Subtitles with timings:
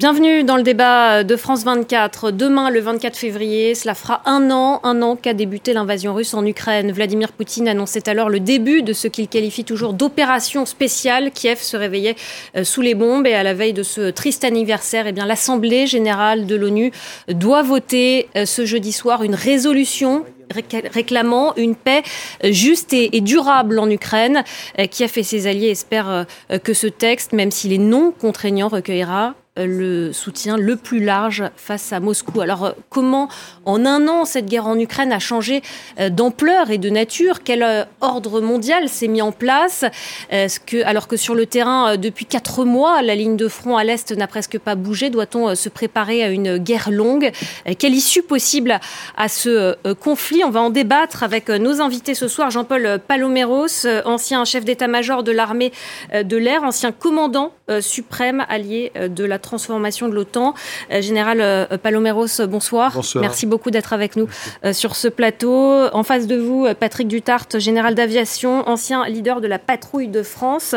[0.00, 2.30] Bienvenue dans le débat de France 24.
[2.30, 6.42] Demain, le 24 février, cela fera un an, un an qu'a débuté l'invasion russe en
[6.46, 6.90] Ukraine.
[6.90, 11.30] Vladimir Poutine annonçait alors le début de ce qu'il qualifie toujours d'opération spéciale.
[11.32, 12.16] Kiev se réveillait
[12.56, 15.86] euh, sous les bombes et à la veille de ce triste anniversaire, eh bien, l'Assemblée
[15.86, 16.92] générale de l'ONU
[17.28, 20.24] doit voter euh, ce jeudi soir une résolution
[20.94, 22.02] réclamant une paix
[22.42, 24.44] euh, juste et, durable en Ukraine.
[24.90, 26.24] Kiev et ses alliés espèrent
[26.64, 31.44] que ce texte, même s'il est non contraignant, recueillera euh, le soutien le plus large
[31.56, 32.40] face à Moscou.
[32.40, 33.28] Alors euh, comment
[33.64, 35.62] en un an cette guerre en Ukraine a changé
[35.98, 37.42] euh, d'ampleur et de nature?
[37.42, 39.84] Quel ordre mondial s'est mis en place?
[40.84, 44.26] Alors que sur le terrain, depuis quatre mois, la ligne de front à l'Est n'a
[44.26, 47.30] presque pas bougé, doit-on se préparer à une guerre longue?
[47.78, 48.78] Quelle issue possible
[49.16, 50.42] à ce conflit?
[50.44, 52.50] On va en débattre avec nos invités ce soir.
[52.50, 55.72] Jean-Paul Paloméros, ancien chef d'état-major de l'armée
[56.12, 60.54] de l'air, ancien commandant suprême allié de la transformation de l'OTAN.
[60.92, 62.92] Euh, Général euh, Paloméros, bonsoir.
[62.94, 63.20] bonsoir.
[63.20, 64.28] Merci beaucoup d'être avec nous
[64.64, 65.88] euh, sur ce plateau.
[65.92, 70.76] En face de vous, Patrick Dutart, général d'aviation, ancien leader de la patrouille de France.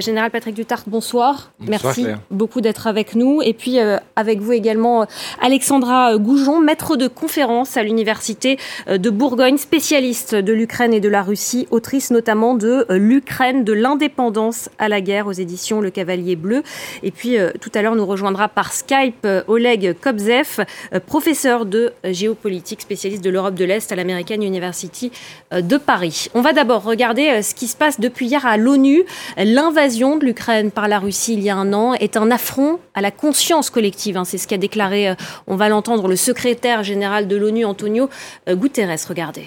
[0.00, 1.50] Général Patrick Dutart, bonsoir.
[1.58, 3.42] Merci beaucoup d'être avec nous.
[3.42, 3.78] Et puis
[4.16, 5.06] avec vous également
[5.40, 11.22] Alexandra Goujon, maître de conférence à l'université de Bourgogne, spécialiste de l'Ukraine et de la
[11.22, 16.62] Russie, autrice notamment de L'Ukraine de l'indépendance à la guerre aux éditions Le Cavalier Bleu.
[17.02, 21.92] Et puis tout à l'heure, nous rejoindra par Skype euh, Oleg Kobzev, euh, professeur de
[22.04, 25.10] géopolitique, spécialiste de l'Europe de l'Est à l'American University
[25.52, 26.28] euh, de Paris.
[26.34, 29.04] On va d'abord regarder ce qui se passe depuis hier à l'ONU.
[29.36, 33.00] L'invasion de l'Ukraine par la Russie il y a un an est un affront à
[33.00, 34.16] la conscience collective.
[34.16, 34.24] Hein.
[34.24, 35.14] C'est ce qu'a déclaré,
[35.46, 38.08] on va l'entendre, le secrétaire général de l'ONU, Antonio
[38.48, 39.08] Guterres.
[39.08, 39.46] Regardez.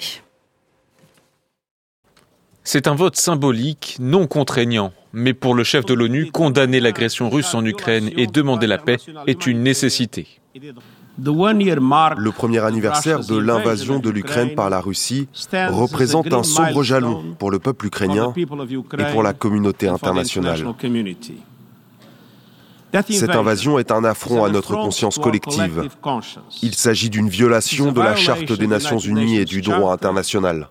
[2.70, 4.92] C'est un vote symbolique, non contraignant.
[5.20, 8.98] Mais pour le chef de l'ONU, condamner l'agression russe en Ukraine et demander la paix
[9.26, 10.28] est une nécessité.
[11.18, 15.28] Le premier anniversaire de l'invasion de l'Ukraine par la Russie
[15.72, 20.64] représente un sombre jalon pour le peuple ukrainien et pour la communauté internationale.
[23.10, 25.90] Cette invasion est un affront à notre conscience collective.
[26.62, 30.70] Il s'agit d'une violation de la Charte des Nations Unies et du droit international.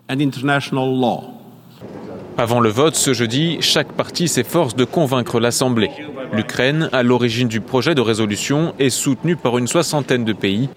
[2.39, 5.91] Avant le vote ce jeudi, chaque parti s'efforce de convaincre l'Assemblée.
[6.35, 10.69] L'Ukraine, à l'origine du projet de résolution, est soutenue par une soixantaine de pays.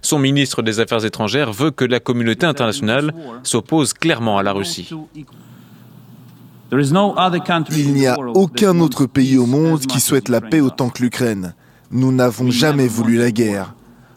[0.00, 3.12] Son ministre des Affaires étrangères veut que la communauté internationale
[3.42, 4.90] s'oppose clairement à la Russie.
[6.70, 11.54] Il n'y a aucun autre pays au monde qui souhaite la paix autant que l'Ukraine.
[11.90, 13.74] Nous n'avons jamais voulu la guerre.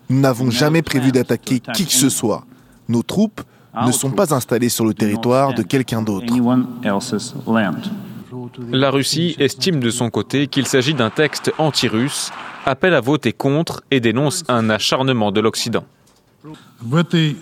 [0.09, 2.45] Nous n'avons jamais prévu d'attaquer qui que ce soit.
[2.90, 3.41] Nos troupes
[3.85, 6.33] ne sont pas installés sur le territoire de quelqu'un d'autre.
[8.71, 12.31] La Russie estime de son côté qu'il s'agit d'un texte anti-russe,
[12.65, 15.85] appelle à voter contre et dénonce un acharnement de l'Occident.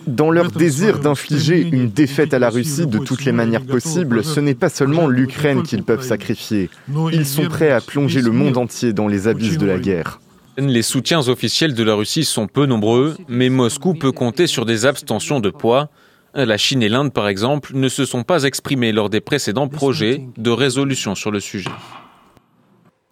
[0.06, 4.40] Dans leur désir d'infliger une défaite à la Russie de toutes les manières possibles, ce
[4.40, 6.68] n'est pas seulement l'Ukraine qu'ils peuvent sacrifier.
[7.12, 10.20] Ils sont prêts à plonger le monde entier dans les abysses de la guerre.
[10.58, 14.84] Les soutiens officiels de la Russie sont peu nombreux, mais Moscou peut compter sur des
[14.84, 15.88] abstentions de poids.
[16.34, 20.22] La Chine et l'Inde, par exemple, ne se sont pas exprimés lors des précédents projets
[20.36, 21.70] de résolution sur le sujet.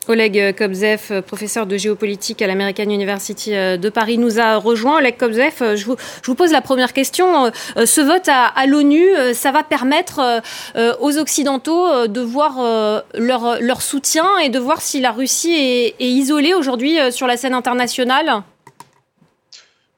[0.09, 4.99] Oleg Kobzev, professeur de géopolitique à l'American University euh, de Paris, nous a rejoint.
[4.99, 7.47] Oleg Kobzev, euh, je vous, pose la première question.
[7.77, 10.43] Euh, ce vote à, l'ONU, ça va permettre
[11.01, 16.97] aux Occidentaux de voir leur, soutien et de voir si la Russie est isolée aujourd'hui
[17.11, 18.43] sur la scène internationale?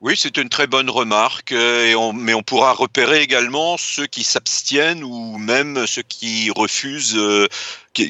[0.03, 5.05] Oui, c'est une très bonne remarque, euh, mais on pourra repérer également ceux qui s'abstiennent
[5.05, 7.49] ou même ceux qui refusent, euh,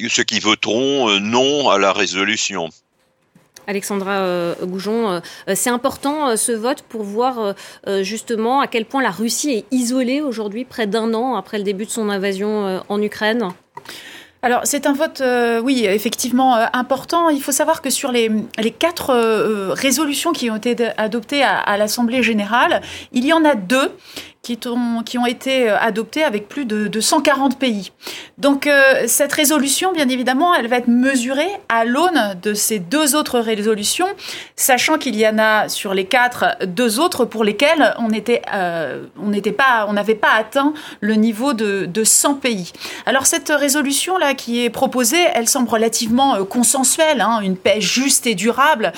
[0.09, 2.69] ceux qui voteront euh, non à la résolution.
[3.67, 5.21] Alexandra Goujon,
[5.53, 7.53] c'est important ce vote pour voir
[8.01, 11.85] justement à quel point la Russie est isolée aujourd'hui, près d'un an après le début
[11.85, 13.53] de son invasion en Ukraine?
[14.43, 17.29] Alors c'est un vote, euh, oui, effectivement euh, important.
[17.29, 21.59] Il faut savoir que sur les, les quatre euh, résolutions qui ont été adoptées à,
[21.59, 23.91] à l'Assemblée générale, il y en a deux
[24.41, 27.91] qui ont, qui ont été euh, adoptés avec plus de, de 140 pays.
[28.39, 33.15] Donc euh, cette résolution, bien évidemment, elle va être mesurée à l'aune de ces deux
[33.15, 34.07] autres résolutions,
[34.55, 38.09] sachant qu'il y en a sur les quatre deux autres pour lesquelles on
[38.53, 42.73] euh, n'était pas, on n'avait pas atteint le niveau de, de 100 pays.
[43.05, 48.25] Alors cette résolution là qui est proposée, elle semble relativement consensuelle, hein, une paix juste
[48.25, 48.91] et durable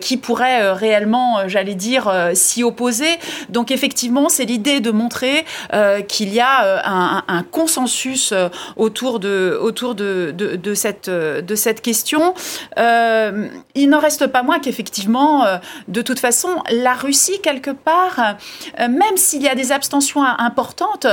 [0.00, 3.18] qui pourrait réellement, j'allais dire, s'y opposer.
[3.48, 6.80] Donc effectivement, c'est l'idée de montrer euh, qu'il y a euh,
[7.28, 12.34] un, consensus euh, autour de, cette, question.
[13.74, 15.44] Il n'en reste pas moins qu'effectivement,
[15.88, 18.36] de toute façon, la Russie, quelque part,
[18.78, 21.06] même s'il y a des abstentions importantes,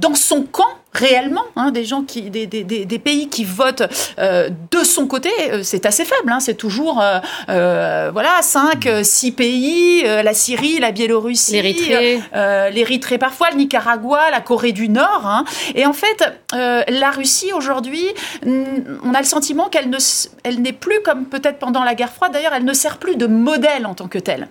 [0.00, 3.82] dans son camp, réellement, hein, des gens qui, des, des, des, pays qui votent
[4.18, 6.30] euh, de son côté, euh, c'est assez faible.
[6.30, 7.02] Hein, c'est toujours,
[7.48, 14.72] euh, voilà, 5, 6 pays, la Syrie, la Biélorussie, l'Érythrée, parfois, le Nicaragua, la Corée
[14.72, 15.22] du Nord.
[15.24, 15.44] Hein.
[15.74, 18.06] Et en fait, la Russie aujourd'hui,
[18.44, 19.98] on a le sentiment qu'elle ne,
[20.44, 22.32] elle n'est plus comme peut-être pendant la guerre froide.
[22.32, 24.48] D'ailleurs, elle ne sert plus de modèle en tant que telle.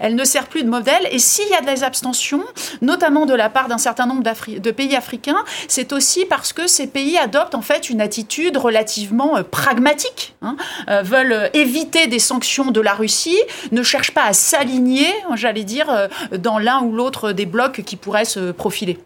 [0.00, 1.08] Elle ne sert plus de modèle.
[1.12, 2.42] Et s'il y a des abstentions,
[2.82, 6.86] notamment de la part d'un certain nombre de pays africains, c'est aussi parce que ces
[6.86, 10.56] pays adoptent en fait une attitude relativement euh, pragmatique, hein,
[10.88, 15.64] euh, veulent euh, éviter des sanctions de la Russie, ne cherchent pas à s'aligner, j'allais
[15.64, 18.98] dire, dans l'un ou l'autre des blocs qui pourraient se profiler.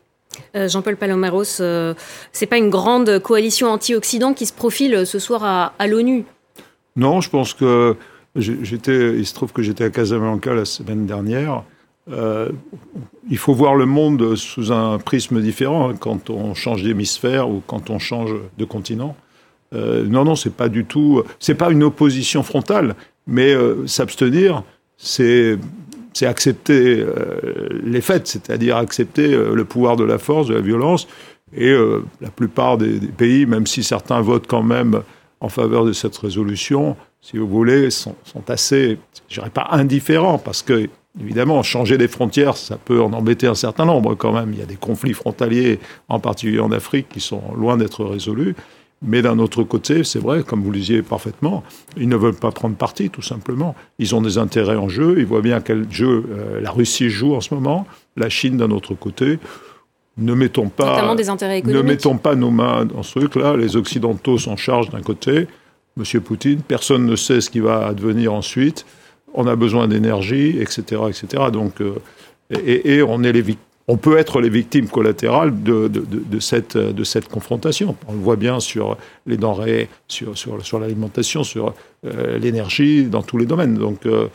[0.54, 1.94] Jean-Paul Palomaros, ce
[2.32, 6.24] c'est pas une grande coalition anti-Occident qui se profile ce soir à, à l'ONU?
[6.96, 7.96] Non, je pense que
[8.36, 9.14] j'étais.
[9.18, 11.64] Il se trouve que j'étais à Casablanca la semaine dernière
[12.10, 12.48] euh,
[13.30, 17.62] il faut voir le monde sous un prisme différent hein, quand on change d'hémisphère ou
[17.66, 19.16] quand on change de continent.
[19.74, 21.22] Euh, non, non, c'est pas du tout.
[21.38, 22.94] C'est pas une opposition frontale,
[23.26, 24.62] mais euh, s'abstenir,
[24.96, 25.58] c'est
[26.14, 31.08] c'est accepter euh, les faits, c'est-à-dire accepter le pouvoir de la force, de la violence.
[31.54, 31.74] Et
[32.20, 35.02] la plupart des, pays, même si certains votent quand même
[35.40, 38.98] en faveur de cette résolution, si vous voulez, sont, sont assez,
[39.28, 40.88] je dirais pas indifférents, parce que
[41.20, 44.52] Évidemment, changer les frontières, ça peut en embêter un certain nombre quand même.
[44.54, 45.78] Il y a des conflits frontaliers,
[46.08, 48.54] en particulier en Afrique, qui sont loin d'être résolus.
[49.02, 51.64] Mais d'un autre côté, c'est vrai, comme vous le disiez parfaitement,
[51.96, 53.74] ils ne veulent pas prendre parti, tout simplement.
[53.98, 55.16] Ils ont des intérêts en jeu.
[55.18, 57.86] Ils voient bien quel jeu euh, la Russie joue en ce moment,
[58.16, 59.38] la Chine d'un autre côté.
[60.16, 61.30] Ne mettons pas, des
[61.64, 63.56] ne mettons pas nos mains dans ce truc-là.
[63.56, 65.46] Les Occidentaux s'en chargent d'un côté.
[65.96, 68.86] Monsieur Poutine, personne ne sait ce qui va advenir ensuite
[69.34, 71.44] on a besoin d'énergie, etc., etc.
[71.52, 71.94] Donc, euh,
[72.50, 73.56] et, on est les
[73.88, 75.90] on peut être les victimes collatérales de,
[76.38, 77.96] cette, de cette confrontation.
[78.06, 78.96] On le voit bien sur
[79.26, 81.74] les denrées, sur, sur, sur l'alimentation, sur
[82.06, 83.74] euh, l'énergie, dans tous les domaines.
[83.74, 84.28] Donc euh,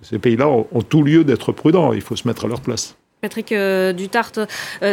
[0.00, 1.92] ces pays-là ont, tout lieu d'être prudents.
[1.92, 2.96] Il faut se mettre à leur place.
[3.20, 3.52] Patrick
[3.94, 4.32] Dutart,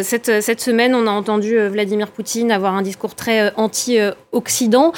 [0.02, 4.92] cette, cette, semaine, on a entendu Vladimir Poutine avoir un discours très anti-Occident.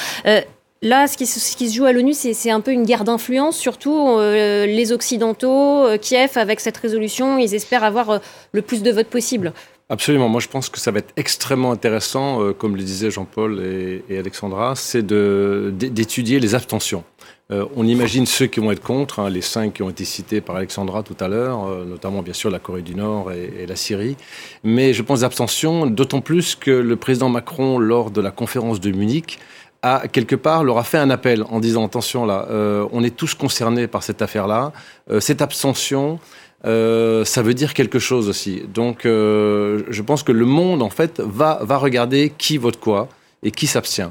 [0.80, 4.64] Là, ce qui, se joue à l'ONU, c'est un peu une guerre d'influence, surtout euh,
[4.64, 8.18] les Occidentaux, euh, Kiev, avec cette résolution, ils espèrent avoir euh,
[8.52, 9.52] le plus de votes possible.
[9.88, 10.28] Absolument.
[10.28, 14.74] Moi, je pense que ça va être extrêmement intéressant, comme le disaient Jean-Paul et, Alexandra,
[14.76, 17.04] c'est d'étudier les abstentions.
[17.48, 20.56] on imagine ceux qui vont être contre, hein, les cinq qui ont été cités par
[20.56, 24.18] Alexandra tout à l'heure, notamment bien sûr la Corée du Nord et, et la Syrie.
[24.62, 28.90] Mais je pense d'abstention, d'autant plus que le président Macron, lors de la conférence de
[28.90, 29.38] Munich,
[29.82, 33.14] a quelque part leur a fait un appel en disant attention là, euh, on est
[33.14, 34.72] tous concernés par cette affaire-là,
[35.10, 36.18] euh, cette abstention.
[36.64, 38.62] Euh, ça veut dire quelque chose aussi.
[38.74, 43.08] Donc, je pense que le monde, en fait, va, va regarder qui vote quoi
[43.44, 44.10] et qui s'abstient.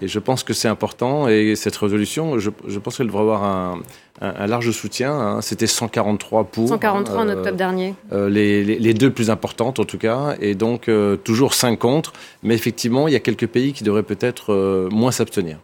[0.00, 1.28] Et je pense que c'est important.
[1.28, 3.80] Et cette résolution, je, je pense qu'elle devrait avoir un,
[4.20, 5.12] un, large soutien.
[5.12, 5.40] Hein.
[5.42, 6.68] C'était 143 pour.
[6.68, 7.94] 143 en euh, octobre dernier.
[8.12, 10.36] Euh, les, les, les, deux plus importantes, en tout cas.
[10.40, 12.12] Et donc, euh, toujours 5 contre.
[12.42, 15.58] Mais effectivement, il y a quelques pays qui devraient peut-être moins s'abstenir.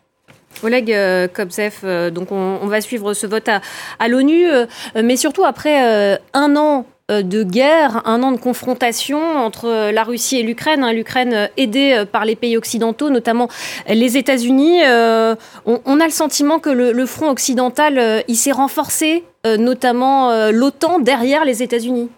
[0.62, 0.87] Oleg
[1.32, 3.61] Kobzev, donc on, on, va suivre ce vote à,
[3.99, 4.47] à l'ONU,
[4.94, 10.42] mais surtout après un an de guerre, un an de confrontation entre la Russie et
[10.42, 10.82] l'Ukraine.
[10.82, 10.94] Hein.
[10.94, 13.49] L'Ukraine euh, aidée euh, par les pays occidentaux, notamment
[13.87, 14.80] les États-Unis.
[15.66, 21.62] On a le sentiment que le front occidental, il s'est renforcé, notamment l'OTAN derrière les
[21.62, 22.08] États-Unis.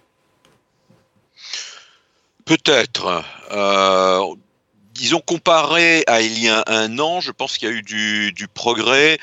[2.44, 3.24] Peut-être.
[4.94, 8.48] disons comparé à il y a un an, je pense qu'il y a eu du
[8.48, 9.18] progrès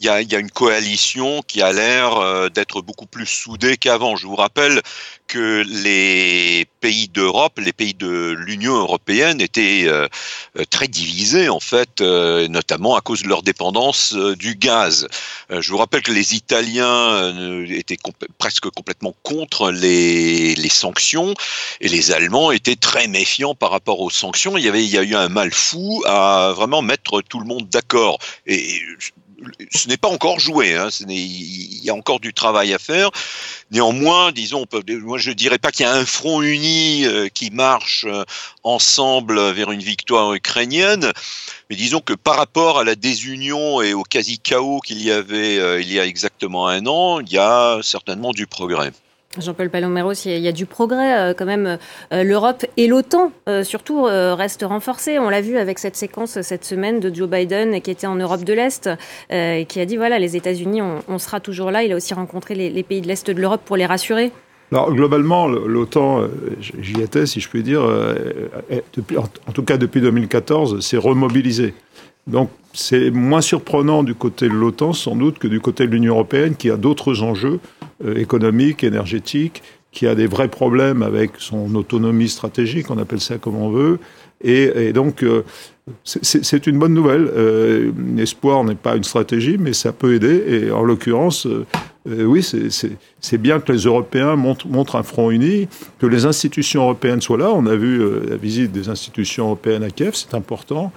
[0.00, 3.76] il y a, y a, une coalition qui a l'air euh, d'être beaucoup plus soudée
[3.76, 4.16] qu'avant.
[4.16, 4.80] Je vous rappelle
[5.26, 10.08] que les pays d'Europe, les pays de l'Union européenne étaient euh,
[10.70, 15.06] très divisés en fait, euh, notamment à cause de leur dépendance du gaz.
[15.50, 17.98] je vous rappelle que les Italiens étaient
[18.38, 21.34] presque complètement contre les, les, sanctions
[21.80, 24.56] et les Allemands étaient très méfiants par rapport aux sanctions.
[24.56, 27.46] Il y avait, il y a eu un mal fou à vraiment mettre tout le
[27.46, 28.18] monde d'accord.
[28.46, 28.82] Et
[29.72, 30.74] ce n'est pas encore joué.
[30.74, 33.10] Hein, il y a encore du travail à faire.
[33.70, 34.66] Néanmoins, disons,
[35.02, 38.24] moi je dirais pas qu'il y a un front uni euh, qui marche euh,
[38.64, 41.12] ensemble vers une victoire ukrainienne,
[41.68, 45.58] mais disons que par rapport à la désunion et au quasi chaos qu'il y avait
[45.58, 48.92] euh, il y a exactement un an, il y a certainement du progrès.
[49.38, 51.78] Jean-Paul Paloméros, il y a du progrès euh, quand même.
[52.12, 55.20] Euh, L'Europe et l'OTAN, euh, surtout, restent renforcées.
[55.20, 58.42] On l'a vu avec cette séquence cette semaine de Joe Biden qui était en Europe
[58.42, 58.90] de l'Est,
[59.28, 61.84] qui a dit voilà, les États-Unis, on, sera toujours là.
[61.84, 64.32] Il a aussi rencontré les, pays de l'Est de l'Europe pour les rassurer.
[64.72, 66.24] Alors, globalement, l'OTAN,
[66.60, 71.74] j'y étais, si je puis dire, en tout cas depuis 2014, s'est remobilisé.
[72.30, 76.14] Donc, c'est moins surprenant du côté de l'OTAN, sans doute, que du côté de l'Union
[76.14, 77.58] européenne, qui a d'autres enjeux
[78.04, 83.38] euh, économique, énergétique, qui a des vrais problèmes avec son autonomie stratégique, on appelle ça
[83.38, 83.98] comme on veut.
[84.42, 85.42] Et, donc, euh,
[86.04, 87.28] c'est une bonne nouvelle.
[87.36, 90.44] Euh, L'espoir n'est pas une stratégie, mais ça peut aider.
[90.46, 91.46] Et en l'occurrence,
[92.06, 92.42] oui,
[93.20, 95.68] c'est bien que les Européens montrent, un front uni,
[95.98, 97.50] que les institutions européennes soient là.
[97.52, 100.90] On a vu la visite des institutions européennes à Kiev, c'est important.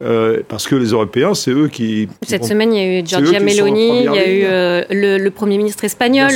[0.00, 2.08] Euh, parce que les Européens, c'est eux qui.
[2.22, 5.58] Cette semaine, il y a eu Giorgia Meloni, il y a eu euh, le, Premier
[5.58, 6.30] ministre espagnol,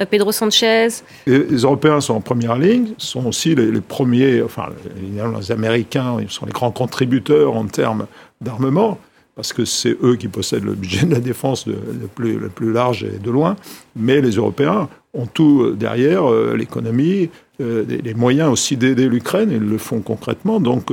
[0.00, 0.88] euh, Pedro Sanchez.
[1.26, 4.68] les Européens sont en première ligne, sont aussi les, premiers, enfin,
[5.00, 8.06] les Américains, ils sont les grands contributeurs en termes
[8.40, 8.98] d'armement,
[9.36, 11.74] parce que c'est eux qui possèdent le budget de la défense le,
[12.08, 13.56] plus, large et de loin.
[13.96, 20.00] Mais les Européens ont tout derrière, l'économie, les moyens aussi d'aider l'Ukraine, ils le font
[20.00, 20.60] concrètement.
[20.60, 20.90] Donc,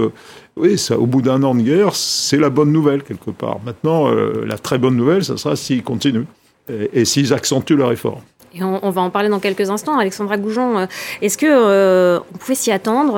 [0.58, 3.60] oui, au bout d'un an de guerre, c'est la bonne nouvelle quelque part.
[3.66, 6.26] Maintenant, euh, la très bonne nouvelle, ça sera s'ils continuent
[6.70, 8.22] et, s'ils accentuent leur effort.
[8.54, 9.98] Et on, va en parler dans quelques instants.
[9.98, 10.86] Alexandra Goujon, euh,
[11.22, 13.14] est-ce que euh, on pouvait s'y attendre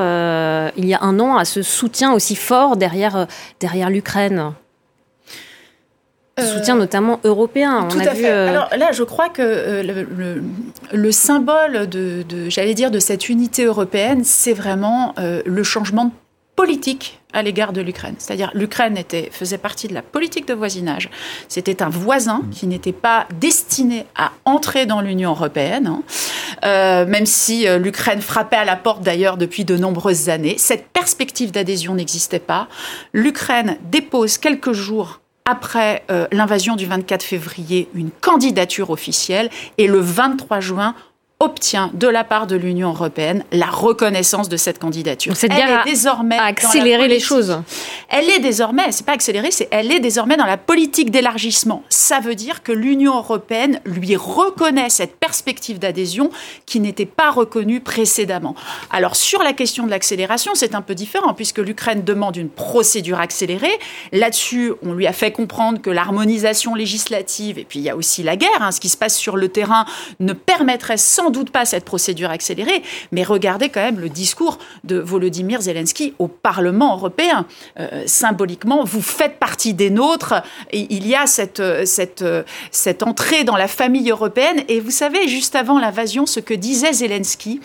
[0.78, 3.28] il y a un an à ce soutien aussi fort derrière
[3.90, 4.54] l'Ukraine?
[6.40, 7.88] Soutien notamment européen.
[7.90, 8.30] Tout à fait.
[8.30, 9.84] Alors là, je crois que
[10.92, 16.12] le, symbole de, de j'allais dire, de cette unité européenne, c'est vraiment le changement de
[16.56, 18.16] politique à l'égard de l'Ukraine.
[18.20, 21.10] C'est-à-dire l'Ukraine était, faisait partie de la politique de voisinage.
[21.48, 26.04] C'était un voisin qui n'était pas destiné à entrer dans l'Union européenne, hein.
[26.64, 30.56] euh, même si euh, l'Ukraine frappait à la porte d'ailleurs depuis de nombreuses années.
[30.60, 32.68] Cette perspective d'adhésion n'existait pas.
[33.14, 39.50] L'Ukraine dépose quelques jours après euh, l'invasion du 24 février une candidature officielle.
[39.78, 40.96] Et le 23 juin
[41.44, 45.36] obtient de la part de l'Union européenne la reconnaissance de cette candidature.
[45.36, 47.62] cette guerre est désormais a accéléré les choses.
[48.10, 51.84] Elle est désormais, c'est pas accéléré, c'est elle est désormais dans la politique d'élargissement.
[51.90, 56.30] Ça veut dire que l'Union européenne lui reconnaît cette perspective d'adhésion
[56.66, 58.56] qui n'était pas reconnue précédemment.
[58.90, 63.20] Alors sur la question de l'accélération, c'est un peu différent puisque l'Ukraine demande une procédure
[63.20, 63.78] accélérée.
[64.14, 68.24] Là-dessus, on lui a fait comprendre que l'harmonisation législative et puis il y a aussi
[68.24, 69.86] la guerre, hein, ce qui se passe sur le terrain
[70.22, 74.98] ne permettrait sans doute pas cette procédure accélérée, mais regardez quand même le discours de
[74.98, 77.46] Volodymyr Zelensky au Parlement européen.
[77.80, 80.36] Euh, symboliquement, vous faites partie des nôtres.
[80.72, 82.24] Il y a cette, cette,
[82.72, 84.64] cette entrée dans la famille européenne.
[84.70, 87.60] Et vous savez, juste avant l'invasion, ce que disait Zelensky,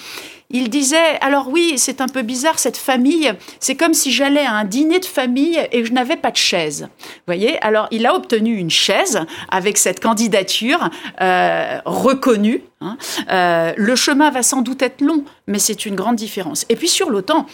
[0.50, 3.32] il disait alors oui, c'est un peu bizarre cette famille.
[3.60, 6.88] C'est comme si j'allais à un dîner de famille et je n'avais pas de chaise.
[7.00, 9.20] Vous voyez Alors il a obtenu une chaise
[9.50, 10.88] avec cette candidature
[11.20, 12.62] euh, reconnue.
[12.80, 12.96] Hein.
[13.30, 16.64] Euh, le chemin va sans doute être long, mais c'est une grande différence.
[16.68, 17.46] Et puis sur l'OTAN,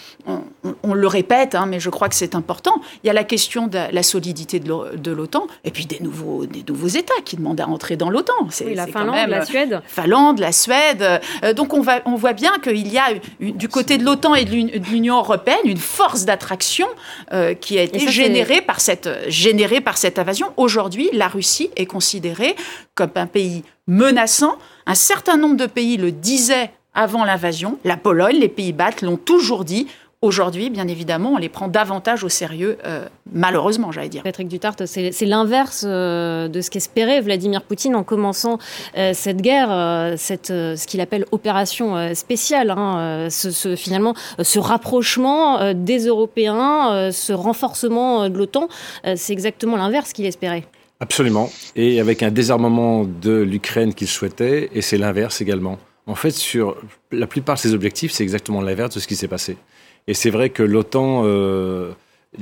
[0.83, 2.75] on, le répète, hein, mais je crois que c'est important.
[3.03, 6.63] Il y a la question de la solidité de l'OTAN et puis des nouveaux, des
[6.69, 8.35] nouveaux États qui demandent à entrer dans l'OTAN.
[8.51, 9.83] C'est la Finlande, la Suède.
[9.87, 11.21] Finlande, la Suède.
[11.43, 14.35] Euh, donc on, va, on voit bien qu'il il y a du côté de l'OTAN
[14.35, 14.53] et de
[14.91, 16.87] l'Union européenne une force d'attraction
[17.33, 20.53] euh, qui a été générée par, cette, générée par cette invasion.
[20.57, 22.57] Aujourd'hui, la Russie est considérée
[22.95, 24.57] comme un pays menaçant.
[24.87, 27.79] Un certain nombre de pays le disaient avant l'invasion.
[27.85, 29.87] La Pologne, les Pays-Bas l'ont toujours dit.
[30.25, 34.23] Aujourd'hui, bien évidemment, on les prend davantage au sérieux, euh, malheureusement, j'allais dire.
[34.23, 38.57] Patrick Dutart, c'est l'inverse euh, de ce qu'espérait Vladimir Poutine en commençant
[38.97, 42.71] euh, cette guerre, cette, ce qu'il appelle opération spéciale.
[42.71, 43.29] Hein,
[43.77, 48.69] finalement, ce rapprochement des Européens, ce renforcement de l'OTAN,
[49.17, 50.65] c'est exactement l'inverse qu'il espérait.
[51.05, 51.51] Absolument.
[51.77, 55.79] Et avec un désarmement de l'Ukraine qu'il souhaitait, et c'est l'inverse également.
[56.07, 56.79] En fait, sur
[57.13, 59.59] la plupart de ses objectifs, c'est exactement l'inverse de ce qui s'est passé.
[60.07, 61.93] Et c'est vrai que l'OTAN, euh,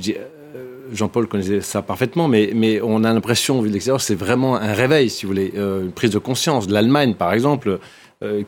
[0.07, 4.73] euh, Jean-Paul connaissait ça parfaitement, mais, on a l'impression, vu de l'extérieur, c'est vraiment un
[4.73, 6.69] réveil, si vous voulez, euh, une prise de conscience.
[6.69, 7.79] L'Allemagne, par exemple,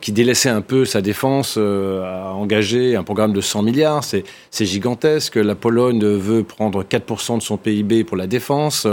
[0.00, 4.24] qui délaissait un peu sa défense, a engagé un programme de 100 milliards, c'est
[4.64, 5.36] gigantesque.
[5.36, 8.86] La Pologne veut prendre 4% de son PIB pour la défense.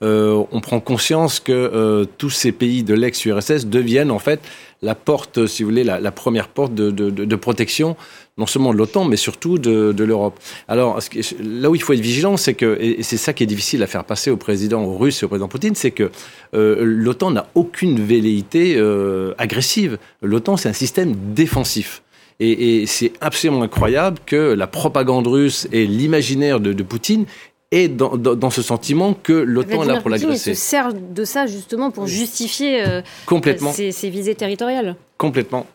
[0.00, 4.40] on prend conscience que tous ces pays de l'ex-URSS deviennent en fait
[4.80, 7.96] la porte, si vous voulez, la, première porte de protection
[8.38, 10.38] non seulement de l'OTAN, mais surtout de, de l'Europe.
[10.68, 11.00] Alors,
[11.42, 13.86] là où il faut être vigilant, c'est que, et c'est ça qui est difficile à
[13.86, 16.10] faire passer au président russe et au président Poutine, c'est que
[16.54, 19.98] euh, l'OTAN n'a aucune velléité euh, agressive.
[20.22, 22.02] l'OTAN, c'est un système défensif.
[22.40, 27.24] Et, c'est absolument incroyable que la propagande russe et l'imaginaire de, Poutine
[27.72, 30.50] aient dans, ce sentiment que l'OTAN est là pour l'agresser.
[30.50, 33.72] Il se sert de ça justement pour justifier euh, Complètement.
[33.72, 34.94] Ses, visées territoriales.
[35.16, 35.66] Complètement.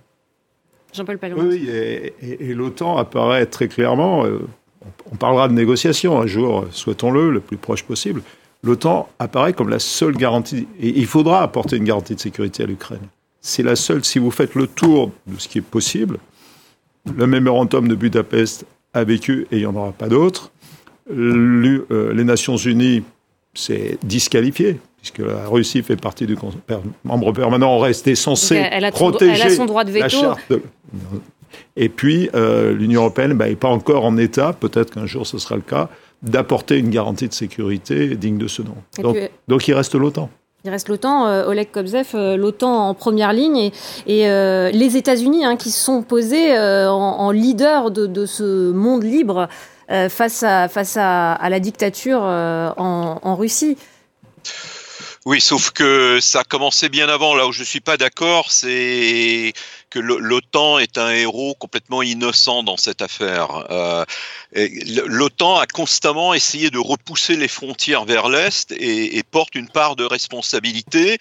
[0.94, 1.46] Jean-Paul Palomar.
[1.46, 4.40] Oui, et, l'OTAN apparaît très clairement, euh,
[5.12, 8.22] on parlera de négociations un jour, souhaitons-le, le plus proche possible,
[8.64, 12.66] l'OTAN apparaît comme la seule garantie, et il faudra apporter une garantie de sécurité à
[12.66, 13.08] l'Ukraine.
[13.42, 16.18] C'est la seule, si vous faites le tour de ce qui est possible,
[17.16, 20.52] le mémorandum de Budapest a vécu et il n'y en aura pas d'autres.
[21.12, 23.04] Euh, les Nations Unies,
[23.54, 26.38] c'est disqualifié, puisque la Russie fait partie du
[27.04, 30.04] membre permanent, reste censé protéger elle a son droit de veto.
[30.04, 30.54] la charte.
[31.76, 35.40] Et puis, euh, l'Union européenne n'est bah, pas encore en état, peut-être qu'un jour ce
[35.40, 35.90] sera le cas,
[36.22, 38.76] d'apporter une garantie de sécurité digne de ce nom.
[39.50, 40.30] Donc, il reste l'OTAN.
[40.64, 43.72] Il reste l'OTAN, euh, Oleg Kobzev, euh, l'OTAN en première ligne
[44.08, 49.50] et, les États-Unis hein, qui se sont posés en, leader de, ce monde libre
[49.90, 53.76] face, à, face à, la dictature en, en Russie.
[55.26, 57.34] Oui, sauf que ça commençait bien avant.
[57.34, 59.54] Là où je suis pas d'accord, c'est
[59.90, 63.66] que l'OTAN est un héros complètement innocent dans cette affaire.
[63.72, 64.04] Euh,
[64.54, 70.04] L'OTAN a constamment essayé de repousser les frontières vers l'est et, porte une part de
[70.04, 71.18] responsabilité.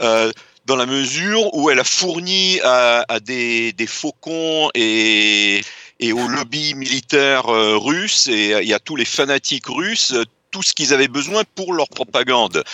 [0.00, 0.32] Euh,
[0.64, 5.62] dans la mesure où elle a fourni à, des, faucons et,
[6.00, 10.12] et au lobby militaire euh, russe et à tous les fanatiques russes
[10.50, 12.64] tout ce qu'ils avaient besoin pour leur propagande.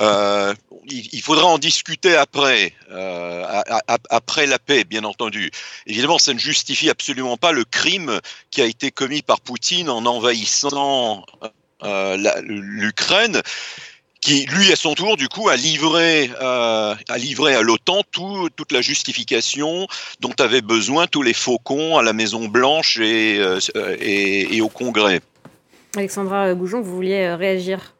[0.00, 0.54] Euh,
[0.90, 3.44] il, faudra en discuter après, euh,
[4.08, 5.50] après la paix, bien entendu.
[5.86, 8.20] Évidemment, ça ne justifie absolument pas le crime
[8.50, 11.24] qui a été commis par Poutine en envahissant
[11.82, 12.16] euh,
[12.46, 13.42] l'Ukraine
[14.20, 19.86] qui, lui, à son tour, du coup, a livré, à l'OTAN toute la justification
[20.20, 23.40] dont avaient besoin tous les faucons à la Maison Blanche et,
[24.04, 25.20] et au Congrès.
[25.96, 27.94] Alexandra Goujon, vous vouliez réagir?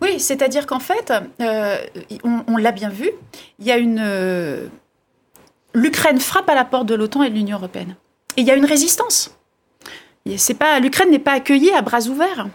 [0.00, 1.76] Oui, c'est-à-dire qu'en fait, euh,
[2.24, 3.10] on, l'a bien vu,
[3.58, 4.00] il y a une.
[4.00, 4.66] Euh,
[5.74, 7.96] L'Ukraine frappe à la porte de l'OTAN et de l'Union européenne.
[8.36, 9.36] Et il y a une résistance.
[10.24, 12.48] L'Ukraine n'est pas accueillie à bras ouverts.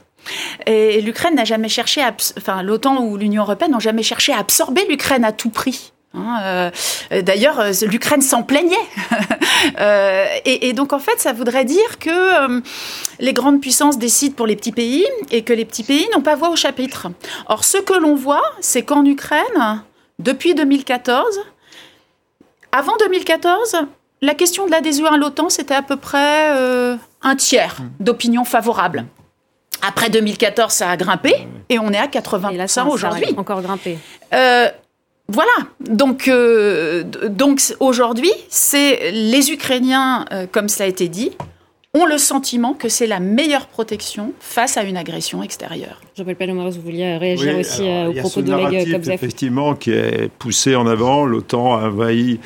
[0.66, 2.04] Et l'Ukraine n'a jamais cherché
[2.38, 5.94] enfin, l'OTAN ou l'Union européenne n'ont jamais cherché à absorber l'Ukraine à tout prix.
[6.14, 6.72] Hein,
[7.12, 8.76] euh, d'ailleurs, euh, l'Ukraine s'en plaignait.
[9.80, 12.62] Euh, et, donc, en fait, ça voudrait dire que
[13.20, 16.36] les grandes puissances décident pour les petits pays et que les petits pays n'ont pas
[16.36, 17.10] voix au chapitre.
[17.48, 19.84] Or, ce que l'on voit, c'est qu'en Ukraine,
[20.18, 21.42] depuis 2014,
[22.72, 23.78] avant 2014,
[24.24, 26.50] la question de l'adhésion à l'OTAN, c'était à peu près
[27.22, 29.06] un tiers d'opinion favorable.
[29.84, 31.36] Après 2014, ça a grimpé
[31.70, 33.34] et on est à 80% aujourd'hui.
[33.38, 34.00] Encore grimpé.
[35.28, 35.52] Voilà.
[35.80, 41.32] Donc, euh, donc aujourd'hui, c'est les Ukrainiens, euh, comme cela a été dit,
[41.94, 46.02] ont le sentiment que c'est la meilleure protection face à une agression extérieure.
[46.18, 50.76] Jean-Paul Palomares, vous vouliez réagir aussi euh, au propos de Kobzev Effectivement, qui est poussé
[50.76, 52.40] en avant, l'OTAN a envahi.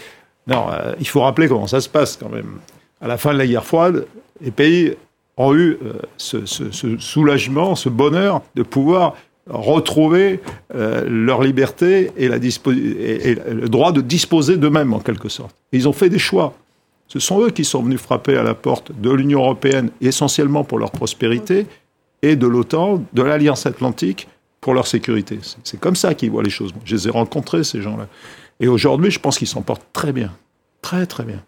[0.47, 0.67] Non,
[0.99, 2.59] il faut rappeler comment ça se passe quand même.
[3.01, 4.05] À la fin de la guerre froide,
[4.41, 4.93] les pays
[5.37, 5.79] ont eu
[6.17, 9.15] ce, ce soulagement, ce bonheur de pouvoir
[9.49, 10.39] retrouver
[10.73, 15.55] euh, leur liberté et, le droit de disposer d'eux-mêmes, en quelque sorte.
[15.71, 16.53] ils ont fait des choix.
[17.07, 20.79] Ce sont eux qui sont venus frapper à la porte de l'Union européenne, essentiellement pour
[20.79, 21.67] leur prospérité,
[22.23, 24.27] et de l'OTAN, de l'Alliance atlantique,
[24.59, 25.37] pour leur sécurité.
[25.63, 26.73] C'est comme ça qu'ils voient les choses.
[26.83, 28.07] Je les ai rencontrés, ces gens-là.
[28.59, 30.31] Et aujourd'hui, je pense qu'ils s'en portent très bien.
[30.81, 31.43] Très, très bien.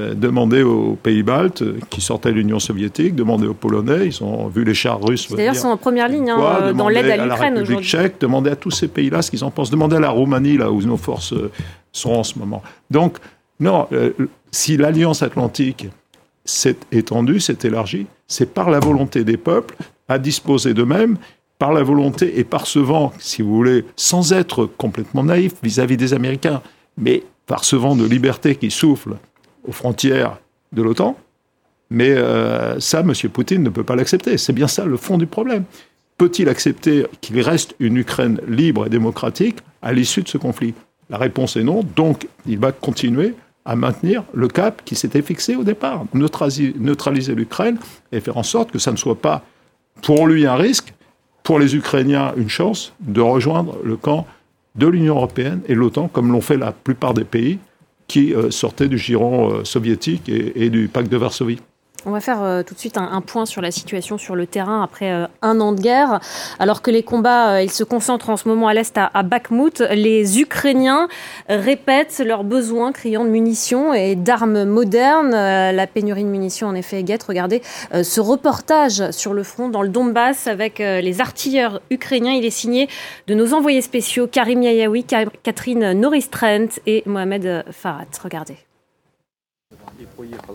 [0.00, 4.24] Euh, demander aux pays baltes euh, qui sortaient de l'Union soviétique, demander aux Polonais, ils
[4.24, 5.30] ont vu les chars russes.
[5.30, 7.86] D'ailleurs, ils sont en première ligne hein, dans l'aide à l'Ukraine aujourd'hui.
[7.86, 10.70] tchèque, demander à tous ces pays-là ce qu'ils en pensent, demander à la Roumanie, là
[10.70, 11.50] où nos forces euh,
[11.92, 12.62] sont en ce moment.
[12.90, 13.18] Donc,
[13.58, 13.88] non,
[14.50, 15.88] si l'Alliance atlantique
[16.46, 19.76] s'est étendue, s'est élargie, c'est par la volonté des peuples
[20.08, 21.18] à disposer d'eux-mêmes,
[21.58, 25.96] par la volonté et par ce vent, si vous voulez, sans être complètement naïf vis-à-vis
[25.96, 26.62] -vis des Américains,
[26.96, 29.16] mais par ce vent de liberté qui souffle
[29.66, 30.38] aux frontières
[30.72, 31.16] de l'OTAN.
[31.90, 33.12] Mais euh, ça, M.
[33.32, 34.38] Poutine ne peut pas l'accepter.
[34.38, 35.64] C'est bien ça le fond du problème.
[36.18, 40.74] Peut-il accepter qu'il reste une Ukraine libre et démocratique à l'issue de ce conflit?
[41.08, 41.82] La réponse est non.
[41.96, 47.78] Donc, il va continuer à maintenir le cap qui s'était fixé au départ, neutraliser l'Ukraine
[48.12, 49.42] et faire en sorte que ça ne soit pas
[50.02, 50.94] pour lui un risque,
[51.42, 54.26] pour les Ukrainiens une chance de rejoindre le camp
[54.76, 57.58] de l'Union européenne et l'OTAN, comme l'ont fait la plupart des pays
[58.10, 61.60] qui euh, sortait du giron euh, soviétique et, du pacte de Varsovie.
[62.06, 64.82] On va faire euh, tout de suite un, point sur la situation sur le terrain
[64.82, 66.20] après euh, un an de guerre.
[66.58, 69.22] Alors que les combats euh, ils se concentrent en ce moment à l'est à, à,
[69.22, 71.08] Bakhmut, les Ukrainiens
[71.48, 75.32] répètent leurs besoins, criant de munitions et d'armes modernes.
[75.32, 77.22] la pénurie de munitions, en effet, est guette.
[77.22, 82.32] Regardez ce reportage sur le front dans le Donbass avec les artilleurs ukrainiens.
[82.32, 82.88] Il est signé
[83.26, 85.04] de nos envoyés spéciaux Karim Yayaoui,
[85.42, 88.06] Catherine Norris-Trent et Mohamed Farhat.
[88.22, 88.69] Regardez.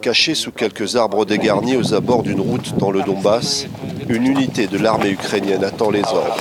[0.02, 3.66] Caché sous quelques arbres dégarnis aux abords d'une route dans le Donbass,
[4.10, 6.38] une unité de l'armée ukrainienne attend les ordres.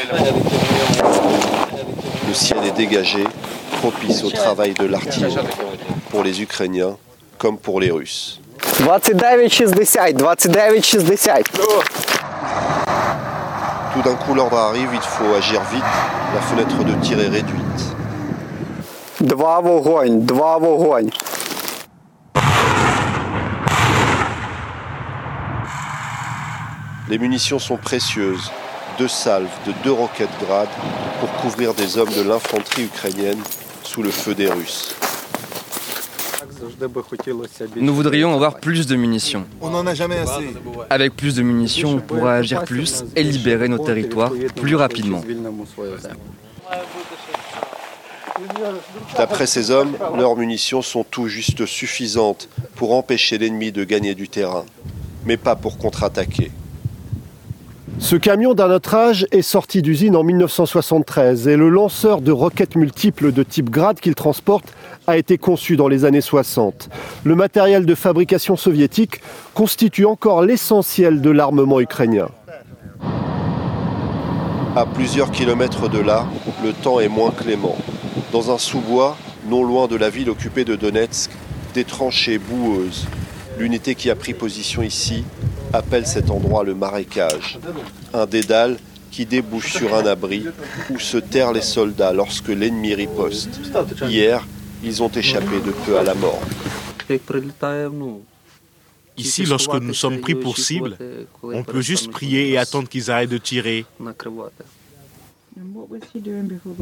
[2.27, 3.25] Le ciel est dégagé,
[3.81, 5.47] propice au travail de l'artillerie,
[6.11, 6.97] pour les Ukrainiens
[7.39, 8.41] comme pour les Russes.
[13.93, 15.85] Tout d'un coup, l'ordre arrive, il faut agir vite,
[16.35, 17.63] la fenêtre de tir est réduite.
[27.15, 28.51] Les munitions sont précieuses,
[28.99, 30.67] deux salves de deux roquettes grades
[31.21, 33.39] pour couvrir des hommes de l'infanterie ukrainienne
[33.85, 34.97] sous le feu des Russes.
[37.77, 39.45] Nous voudrions avoir plus de munitions.
[39.61, 40.57] On n'en a jamais assez.
[40.91, 45.23] Avec plus de munitions, on pourra agir plus et libérer nos territoires plus rapidement.
[49.17, 54.29] D'après ces hommes, leurs munitions sont tout juste suffisantes pour empêcher l'ennemi de gagner du
[54.29, 54.65] terrain,
[55.25, 56.51] mais pas pour contre-attaquer.
[57.99, 62.75] Ce camion d'un autre âge est sorti d'usine en 1973 et le lanceur de roquettes
[62.75, 64.65] multiples de type Grad qu'il transporte
[65.07, 66.89] a été conçu dans les années 60.
[67.23, 69.21] Le matériel de fabrication soviétique
[69.55, 72.29] constitue encore l'essentiel de l'armement ukrainien.
[74.77, 76.27] À plusieurs kilomètres de là,
[76.65, 77.77] le temps est moins clément.
[78.33, 79.17] Dans un sous-bois,
[79.49, 81.31] non loin de la ville occupée de Donetsk,
[81.75, 83.07] des tranchées boueuses.
[83.59, 85.25] L'unité qui a pris position ici
[85.73, 87.59] appelle cet endroit le marécage,
[88.13, 88.79] un dédale
[89.11, 90.45] qui débouche sur un abri
[90.91, 93.61] où se terrent les soldats lorsque l'ennemi riposte.
[94.09, 94.45] Hier,
[94.83, 96.43] ils ont échappé de peu à la mort.
[99.17, 100.97] Ici, lorsque nous sommes pris pour cible,
[101.43, 103.87] on peut juste prier et attendre qu'ils arrêtent de tirer.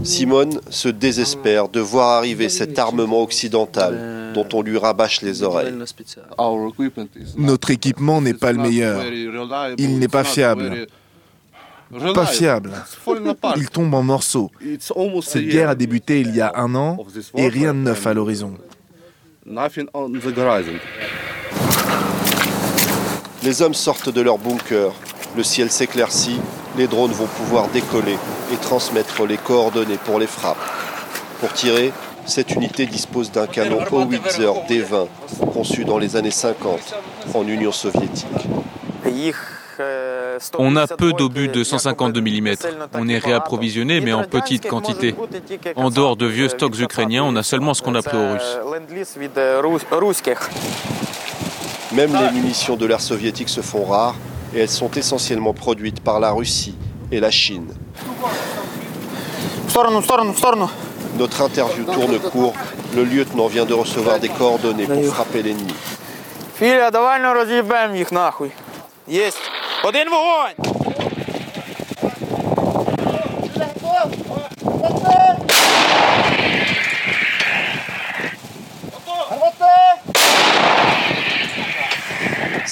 [0.02, 5.74] Simone se désespère de voir arriver cet armement occidental dont on lui rabâche les oreilles.
[7.36, 9.02] Notre équipement n'est pas le meilleur.
[9.78, 10.86] Il n'est pas fiable.
[12.14, 12.72] Pas fiable.
[13.56, 14.50] Il tombe en morceaux.
[15.22, 16.96] Cette guerre a débuté il y a un an
[17.36, 18.54] et rien de neuf à l'horizon.
[23.42, 24.92] Les hommes sortent de leur bunker.
[25.36, 26.40] Le ciel s'éclaircit
[26.76, 28.16] les drones vont pouvoir décoller
[28.52, 30.56] et transmettre les coordonnées pour les frappes.
[31.40, 31.92] Pour tirer,
[32.24, 35.06] cette unité dispose d'un canon Howitzer D-20
[35.52, 36.94] conçu dans les années 50
[37.34, 38.26] en Union soviétique.
[40.58, 42.54] On a peu d'obus de 152 mm.
[42.94, 45.14] On est réapprovisionné, mais en petite quantité.
[45.76, 48.58] En dehors de vieux stocks ukrainiens, on a seulement ce qu'on a pris aux Russes.
[51.92, 54.16] Même les munitions de l'ère soviétique se font rares
[54.54, 56.74] et elles sont essentiellement produites par la Russie
[57.10, 57.68] et la Chine.
[61.18, 62.54] Notre interview tourne court.
[62.94, 65.74] Le lieutenant vient de recevoir des coordonnées pour frapper l'ennemi.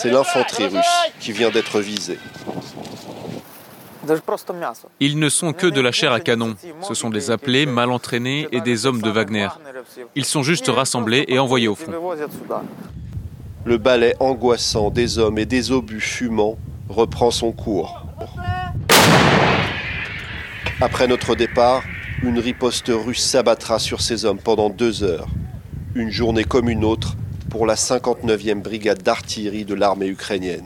[0.00, 2.18] C'est l'infanterie russe qui vient d'être visée.
[4.98, 6.56] Ils ne sont que de la chair à canon.
[6.80, 9.48] Ce sont des appelés, mal entraînés et des hommes de Wagner.
[10.14, 11.92] Ils sont juste rassemblés et envoyés au front.
[13.66, 16.56] Le ballet angoissant des hommes et des obus fumants
[16.88, 18.02] reprend son cours.
[20.80, 21.82] Après notre départ,
[22.22, 25.28] une riposte russe s'abattra sur ces hommes pendant deux heures.
[25.94, 27.16] Une journée comme une autre
[27.50, 30.64] pour la 59e brigade d'artillerie de l'armée ukrainienne.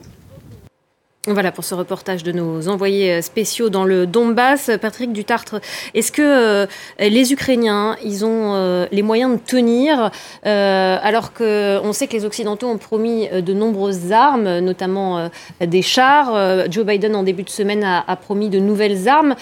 [1.26, 4.70] Voilà pour ce reportage de nos envoyés spéciaux dans le Donbass.
[4.78, 5.58] Patrick Dutartre,
[5.94, 6.66] est-ce que euh,
[6.98, 10.10] les Ukrainiens, ont euh, les moyens de tenir
[10.44, 15.30] euh, alors qu'on sait que les Occidentaux ont promis de nombreuses armes, notamment
[15.62, 16.70] des chars.
[16.70, 19.34] Joe Biden, en début de semaine, a promis de nouvelles armes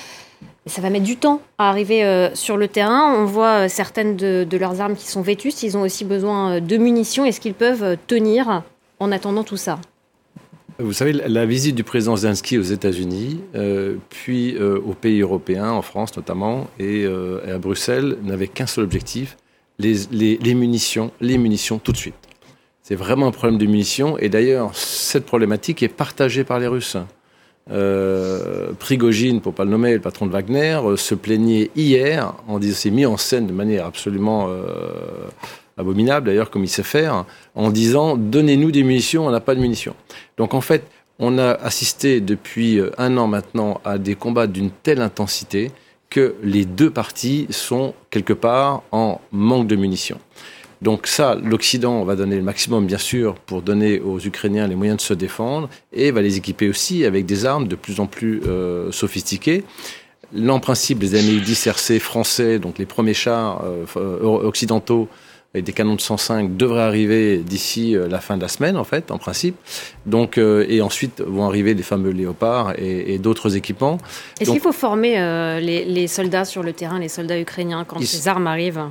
[0.67, 3.15] ça va mettre du temps à arriver euh, sur le terrain.
[3.17, 5.63] On voit euh, certaines de, leurs armes qui sont vétustes.
[5.63, 7.25] Ils ont aussi besoin euh, de munitions.
[7.25, 8.63] Est-ce qu'ils peuvent tenir
[9.01, 9.81] en attendant tout ça?
[10.79, 13.41] Vous savez, la visite du président Zelensky aux États-Unis,
[14.09, 19.37] puis aux pays européens, en France notamment, et, à Bruxelles, n'avait qu'un seul objectif
[19.79, 22.15] les, les, munitions, les munitions tout de suite.
[22.83, 24.19] C'est vraiment un problème de munitions.
[24.19, 26.97] Et d'ailleurs, cette problématique est partagée par les Russes.
[27.71, 32.59] Euh, Prigogine, pour pas le nommer, le patron de Wagner, euh, se plaignait hier, en
[32.59, 35.29] disant, s'est mis en scène de manière absolument euh,
[35.79, 39.61] abominable, d'ailleurs, comme il sait faire, en disant donnez-nous des munitions, on n'a pas de
[39.61, 39.95] munitions.
[40.37, 40.85] Donc en fait,
[41.19, 45.71] on a assisté depuis un an maintenant à des combats d'une telle intensité
[46.11, 50.19] que les deux parties sont quelque part en manque de munitions.
[50.83, 54.99] Donc ça, l'Occident va donner le maximum, bien sûr, pour donner aux Ukrainiens les moyens
[54.99, 58.43] de se défendre, et va les équiper aussi avec des armes de plus en plus
[58.47, 59.63] euh, sophistiquées.
[60.35, 63.63] Là, en principe, les MI-10 RC français, donc les premiers chars
[63.97, 65.09] euh, occidentaux
[65.55, 68.85] et des canons de 105 devraient arriver d'ici euh, la fin de la semaine, en
[68.85, 69.55] fait, en principe.
[70.07, 73.99] Donc, et ensuite vont arriver les fameux léopards et, d'autres équipements.
[74.41, 75.15] Est-ce qu'il faut former
[75.61, 78.83] les, soldats sur le terrain, les soldats ukrainiens, quand ces armes arrivent?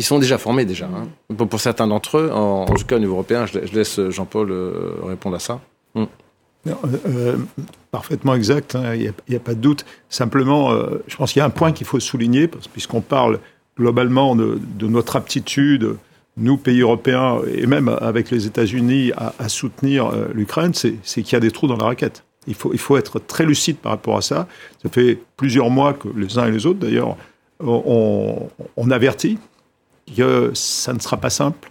[0.00, 0.86] Ils sont déjà formés déjà.
[0.86, 1.08] Hein.
[1.36, 5.36] Pour, certains d'entre eux, en, tout cas au niveau européen, je, laisse Jean-Paul euh, répondre
[5.36, 5.60] à ça.
[5.94, 6.04] Mm.
[6.66, 6.72] Euh,
[7.06, 7.36] euh,
[7.90, 9.84] parfaitement exact, hein, il n'y a, pas de doute.
[10.08, 10.70] Simplement,
[11.06, 13.40] je pense qu'il y a un point qu'il faut souligner, puisqu'on parle
[13.76, 15.96] globalement de, notre aptitude,
[16.38, 21.40] nous, pays européens, et même avec les États-Unis, à, soutenir l'Ukraine, c'est qu'il y a
[21.40, 22.24] des trous dans la raquette.
[22.46, 24.48] Il faut, il faut être très lucide par rapport à ça.
[24.82, 27.18] Ça fait plusieurs mois que les uns et les autres, d'ailleurs,
[27.62, 29.38] on, on avertit
[30.14, 31.70] que ça ne sera pas simple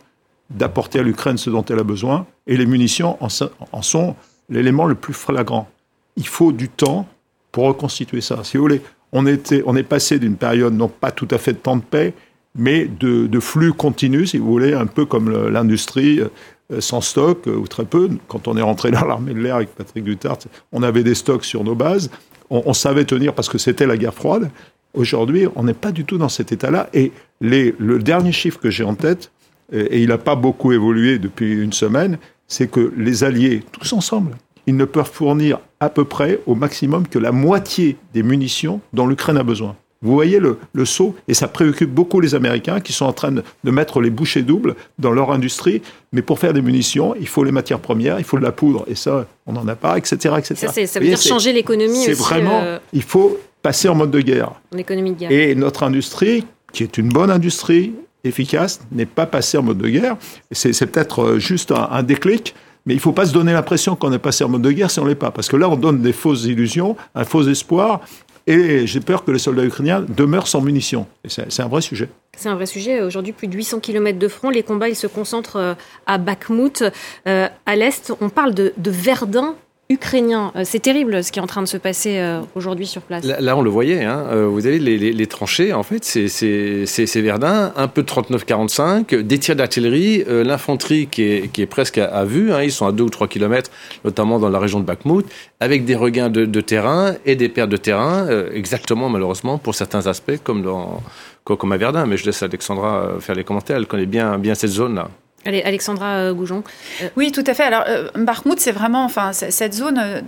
[0.49, 4.15] d'apporter à l'Ukraine ce dont elle a besoin, et les munitions en, sont
[4.49, 5.69] l'élément le plus flagrant.
[6.17, 7.08] Il faut du temps
[7.52, 8.43] pour reconstituer ça.
[8.43, 11.54] Si vous voulez, on, était, on est passé d'une période, non pas tout à fait
[11.54, 12.13] de temps de paix,
[12.56, 17.56] mais de, flux continu, si vous voulez, un peu comme l'industrie euh, sans stock, euh,
[17.56, 18.10] ou très peu.
[18.28, 21.45] Quand on est rentré dans l'armée de l'air avec Patrick Duterte, on avait des stocks
[21.45, 22.10] sur nos bases,
[22.49, 24.49] on, on savait tenir parce que c'était la guerre froide,
[24.93, 26.89] Aujourd'hui, on n'est pas du tout dans cet état-là.
[26.93, 29.32] Et le dernier chiffre que j'ai en tête,
[29.71, 34.36] et, il n'a pas beaucoup évolué depuis une semaine, c'est que les alliés, tous ensemble,
[34.67, 39.08] ils ne peuvent fournir à peu près au maximum que la moitié des munitions dont
[39.08, 39.75] l'Ukraine a besoin.
[40.02, 43.43] Vous voyez le, saut, et ça préoccupe beaucoup les Américains qui sont en train de,
[43.65, 45.82] mettre les bouchées doubles dans leur industrie.
[46.13, 48.86] Mais pour faire des munitions, il faut les matières premières, il faut de la poudre,
[48.88, 50.36] et ça, on n'en a pas, etc.
[50.38, 50.56] etc.
[50.56, 52.06] Ça, ça veut dire changer l'économie aussi.
[52.06, 54.54] C'est vraiment, euh, il faut passer en mode de guerre.
[54.73, 55.32] En économie de guerre.
[55.32, 59.89] Et notre industrie, qui est une bonne industrie, efficace, n'est pas passée en mode de
[59.89, 60.17] guerre.
[60.51, 62.55] C'est peut-être euh, juste un, déclic,
[62.86, 64.91] mais il ne faut pas se donner l'impression qu'on est passé en mode de guerre
[64.91, 65.32] si on ne l'est pas.
[65.32, 68.01] Parce que là, on donne des fausses illusions, un faux espoir,
[68.47, 71.05] et j'ai peur que les soldats ukrainiens demeurent sans munitions.
[71.27, 72.10] C'est un vrai sujet.
[72.36, 73.01] C'est un vrai sujet.
[73.01, 74.49] Aujourd'hui, plus de 800 km de front.
[74.49, 75.73] Les combats, ils se concentrent euh,
[76.08, 76.84] à Bakhmut.
[77.27, 79.55] Euh, à l'est, on parle de, de Verdun
[79.91, 80.52] ukrainien.
[80.56, 83.25] Euh, c'est terrible ce qui est en train de se passer euh, aujourd'hui sur place.
[83.25, 84.04] Là, on le voyait.
[84.04, 84.23] Hein.
[84.32, 89.56] Euh, vous avez les, tranchées, en fait, c'est Verdun, un peu de 39-45, des tirs
[89.56, 92.54] d'artillerie, l'infanterie qui est, presque à, vue.
[92.54, 92.63] Hein.
[92.63, 93.71] Ils sont à 2 ou 3 kilomètres,
[94.06, 95.25] notamment dans la région de Bakhmut,
[95.60, 100.38] avec des regains de, terrain et des pertes de terrain, exactement malheureusement pour certains aspects,
[100.43, 101.02] comme, dans,
[101.43, 102.06] comme à Verdun.
[102.06, 103.78] Mais je laisse Alexandra faire les commentaires.
[103.78, 105.10] Elle connaît bien, bien cette zone-là.
[105.45, 106.63] Allez, Alexandra euh, Goujon.
[107.02, 107.63] Euh, oui, tout à fait.
[107.63, 108.10] Alors, euh,
[108.58, 110.21] c'est vraiment, enfin, cette zone, euh,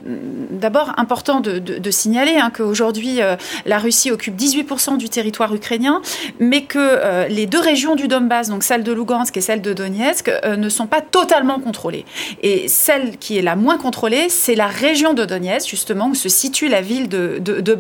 [0.52, 3.20] d'abord important de, de, signaler hein, qu'aujourd'hui,
[3.66, 6.02] la Russie occupe 18% du territoire ukrainien,
[6.40, 10.32] mais que les deux régions du Donbass, donc celle de Lugansk et celle de Donetsk,
[10.46, 12.06] ne sont pas totalement contrôlées.
[12.42, 16.30] Et celle qui est la moins contrôlée, c'est la région de Donetsk, justement, où se
[16.30, 17.78] situe la ville de, de, de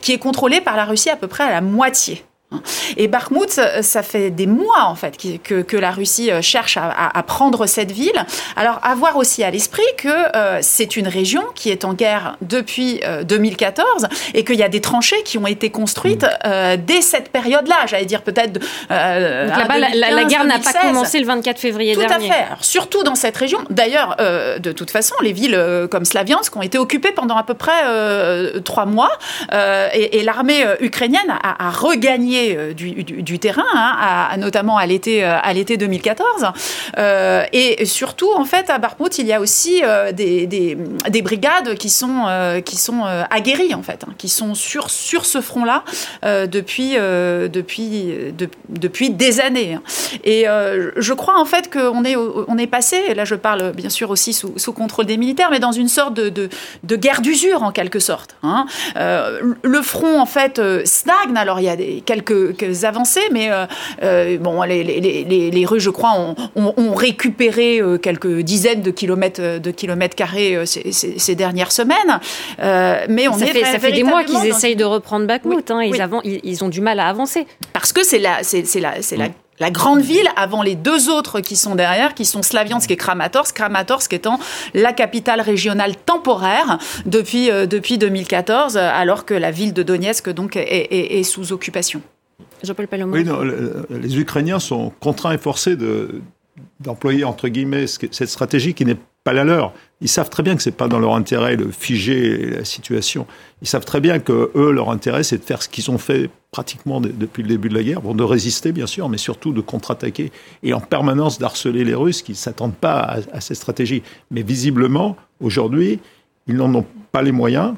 [0.00, 2.24] qui est contrôlée par la Russie à peu près à la moitié.
[2.96, 6.90] Et Bakhmut, ça fait des mois en fait que, que la Russie euh, cherche à,
[7.14, 8.24] à, prendre cette ville.
[8.56, 13.00] Alors avoir aussi à l'esprit que euh, c'est une région qui est en guerre depuis
[13.24, 16.76] 2014 euh, et qu'il y a des tranchées qui ont été construites mm.
[16.84, 17.86] dès cette période-là.
[17.86, 18.60] J'allais dire peut-être.
[18.88, 22.26] là-bas, la, guerre n'a pas commencé le 24 février Tout dernier.
[22.26, 22.46] Tout à fait.
[22.60, 23.60] surtout dans cette région.
[23.70, 25.58] D'ailleurs, de toute façon, les villes
[25.90, 29.10] comme Slaviansk ont été occupées pendant à peu près trois mois
[29.52, 35.36] et, et l'armée ukrainienne a, a regagné euh, du, terrain, hein, notamment à l'été euh,
[35.40, 36.46] à l'été 2014.
[36.98, 41.90] Euh, et surtout, en fait, à Barpout, il y a aussi des, des, brigades qui
[41.90, 42.26] sont
[42.64, 45.84] qui sont aguerries en fait, hein, qui sont sur sur ce front-là
[46.22, 48.32] depuis depuis
[48.68, 49.74] depuis des années.
[49.74, 49.82] Hein.
[50.24, 50.44] Et
[50.96, 53.14] je crois en fait qu'on est on est passé.
[53.14, 56.28] Là, je parle bien sûr aussi sous, contrôle des militaires, mais dans une sorte de,
[56.28, 56.48] de,
[56.84, 58.36] de guerre d'usure en quelque sorte.
[58.94, 61.36] le front en fait stagne.
[61.36, 63.66] Alors il y a des, quelques quelques, avancées, mais euh,
[64.02, 66.12] euh, bon, les, les, les, Russes, je crois,
[66.56, 72.20] ont, récupéré euh, quelques dizaines de kilomètres, de kilomètres carrés ces, dernières semaines.
[73.08, 75.70] mais on ça fait, ça fait des mois qu'ils essayent de reprendre Bakhmut.
[75.70, 77.46] Hein, ils, ils, ont du mal à avancer.
[77.72, 79.28] Parce que c'est la, c'est, la, c'est la
[79.60, 83.54] la grande ville avant les deux autres qui sont derrière, qui sont Slaviansk et Kramatorsk.
[83.54, 84.40] Kramatorsk étant
[84.74, 90.56] la capitale régionale temporaire depuis, euh, depuis 2014, alors que la ville de Donetsk donc,
[90.56, 92.00] est, sous occupation.
[92.62, 93.24] Jean-Paul Oui,
[93.90, 95.76] les Ukrainiens sont contraints et forcés
[96.80, 99.72] d'employer, entre guillemets, cette stratégie qui n'est pas la leur.
[100.00, 103.26] Ils savent très bien que c'est pas dans leur intérêt de figer la situation.
[103.60, 106.30] Ils savent très bien que eux, leur intérêt, c'est de faire ce qu'ils ont fait
[106.50, 109.60] pratiquement depuis le début de la guerre, bon, de résister bien sûr, mais surtout de
[109.60, 114.02] contre-attaquer et en permanence d'harceler les Russes qui ne s'attendent pas à, à ces stratégies.
[114.30, 116.00] Mais visiblement, aujourd'hui,
[116.46, 117.74] ils n'en ont pas les moyens.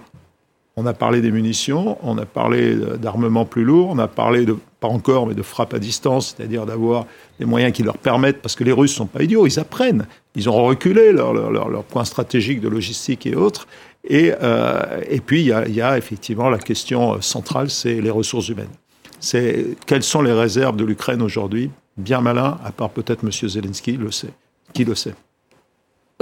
[0.77, 4.57] On a parlé des munitions, on a parlé d'armements plus lourds, on a parlé de,
[4.83, 7.07] pas encore, mais de frappe à distance, c'est-à-dire d'avoir
[7.39, 10.07] des moyens qui leur permettent, parce que les Russes ne sont pas idiots, ils apprennent,
[10.35, 13.69] ils ont reculé leur, leur, leur, point stratégique de logistique et autres.
[14.05, 18.75] Et, euh, et puis, il y, a, effectivement la question centrale, c'est les ressources humaines.
[19.21, 21.71] C'est quelles sont les réserves de l'Ukraine aujourd'hui?
[21.97, 23.31] Bien malin, à part peut-être M.
[23.31, 24.33] Zelensky, le sait.
[24.75, 25.15] Qui le sait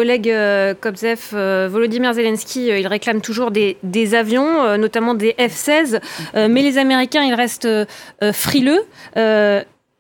[0.01, 3.77] Oleg euh, Kobzev, euh, Volodymyr Zelensky, euh, il réclame toujours des,
[4.15, 6.01] avions, notamment des F-16,
[6.49, 7.69] mais les Américains, ils restent
[8.33, 8.83] frileux.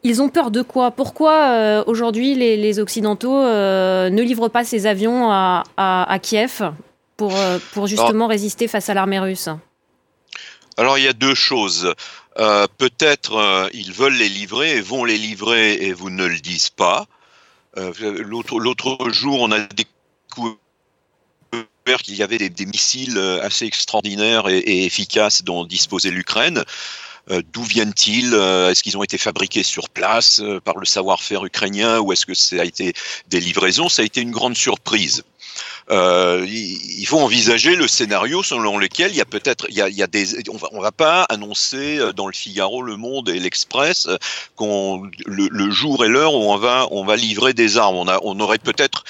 [0.03, 0.91] Ils ont peur de quoi?
[0.91, 6.63] Pourquoi aujourd'hui les, Occidentaux ne livrent pas ces avions à, Kiev
[7.17, 7.35] pour,
[7.73, 9.49] pour justement résister face à l'armée russe?
[10.77, 11.95] Alors il y a deux choses.
[12.37, 17.07] Peut-être ils veulent les livrer et vont les livrer et vous ne le dites pas.
[17.79, 17.93] Euh,
[18.25, 20.57] l'autre jour, on a découvert
[22.03, 26.65] qu'il y avait des, missiles euh, assez extraordinaires et, efficaces dont disposait l'Ukraine.
[27.31, 32.13] Euh, d'où viennent-ils Est-ce qu'ils ont été fabriqués sur place par le savoir-faire ukrainien ou
[32.13, 32.93] est-ce que ça a été
[33.29, 33.89] des livraisons?
[33.89, 35.23] Ça a été une grande surprise.
[35.91, 40.07] Euh, il faut envisager le scénario selon lequel il y a peut-être, il, y a,
[40.07, 44.09] des, on va, va pas annoncer euh, dans le Figaro, Le Monde et l'Express
[44.55, 47.97] qu'on le, jour et l'heure où on va, on va livrer des armes.
[47.97, 49.05] On, a, on aurait peut-être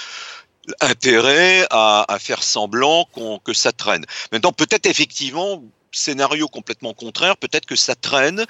[0.81, 3.09] intérêt à, faire semblant
[3.45, 4.05] que ça traîne.
[4.33, 8.45] Maintenant, peut-être effectivement, scénario complètement contraire, peut-être que ça traîne,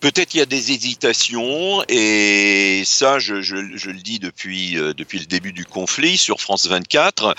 [0.00, 5.26] peut-être il y a des hésitations, et ça, je, le dis depuis, euh, depuis le
[5.26, 7.34] début du conflit sur France 24,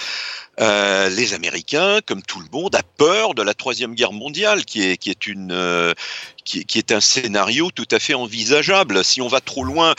[0.59, 4.83] euh, les Américains, comme tout le monde, a peur de la troisième guerre mondiale, qui
[4.83, 5.93] est, qui est, une, euh,
[6.43, 9.03] qui, est un scénario tout à fait envisageable.
[9.03, 9.95] Si on va trop loin,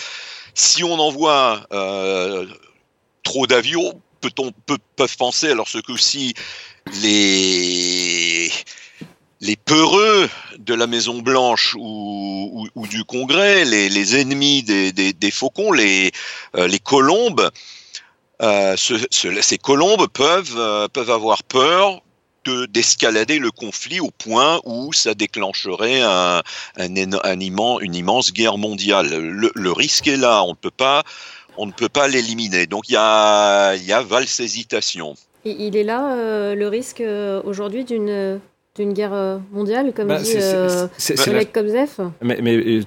[0.54, 1.66] si on envoie
[3.22, 6.34] trop d'avions, peut-on peut, peuvent penser alors ce que si
[7.02, 8.50] les
[9.40, 16.11] les peureux de la Maison Blanche ou, du Congrès, les, ennemis des, faucons, les,
[16.57, 17.51] euh, colombes,
[18.42, 22.03] euh, ces colombes peuvent, euh, avoir peur
[22.70, 26.01] d'escalader le conflit au point où ça déclencherait
[26.79, 29.14] une immense guerre mondiale.
[29.14, 31.03] Le, risque est là, on ne peut pas,
[31.59, 32.66] on ne peut pas l'éliminer.
[32.66, 35.14] Donc il y a, y a valse hésitation.
[35.44, 37.03] Il est là le risque
[37.44, 38.40] aujourd'hui d'une
[38.78, 40.86] d'une guerre euh, mondiale, comme bah, dit euh,
[41.26, 42.82] Oleg Kozef Mais, mais euh,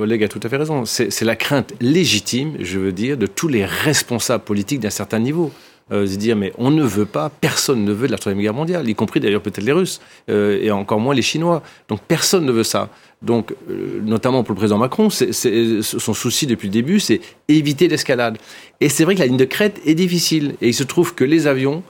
[0.00, 0.84] Oleg a tout à fait raison.
[0.84, 5.50] C'est la crainte légitime, je veux dire, de tous les responsables politiques d'un certain niveau.
[5.92, 8.54] Euh, se dire mais on ne veut pas, personne ne veut de la troisième guerre
[8.54, 11.64] mondiale, y compris d'ailleurs peut-être les Russes et encore moins les Chinois.
[11.88, 12.90] Donc personne ne veut ça.
[13.22, 13.52] Donc
[14.04, 18.38] notamment pour le président Macron, son souci depuis le début, c'est éviter l'escalade.
[18.80, 21.24] Et c'est vrai que la ligne de crête est difficile et il se trouve que
[21.24, 21.82] les avions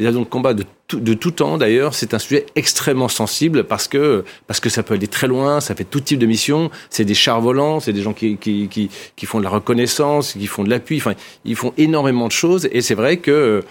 [0.00, 3.64] les avions de combat de tout, de tout temps, d'ailleurs, c'est un sujet extrêmement sensible
[3.64, 6.70] parce que, parce que ça peut aller très loin, ça fait tout type de mission.
[6.88, 10.32] C'est des chars volants, c'est des gens qui, qui, qui, qui, font de la reconnaissance,
[10.32, 10.96] qui font de l'appui.
[10.96, 13.62] Enfin, ils font énormément de choses et c'est vrai que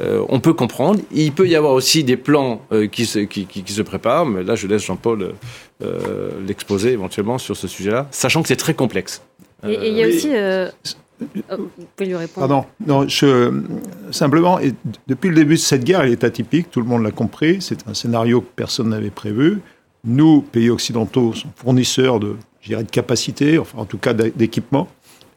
[0.00, 1.00] euh, on peut comprendre.
[1.12, 4.42] Il peut y avoir aussi des plans euh, qui, se, qui, qui, se préparent, mais
[4.42, 5.34] là, je laisse Jean-Paul
[5.82, 9.22] euh, l'exposer éventuellement sur ce sujet-là, sachant que c'est très complexe.
[9.68, 10.30] Et il y a aussi
[11.50, 11.56] euh,
[12.00, 12.48] lui répondre.
[12.48, 12.66] Pardon.
[12.86, 13.06] Non,
[14.10, 14.58] simplement,
[15.06, 17.58] depuis le début de cette guerre, elle est atypique, tout le monde l'a compris.
[17.60, 19.60] C'est un scénario que personne n'avait prévu.
[20.04, 22.36] Nous, pays occidentaux, sommes fournisseurs de,
[22.68, 24.88] de enfin en tout cas d'équipement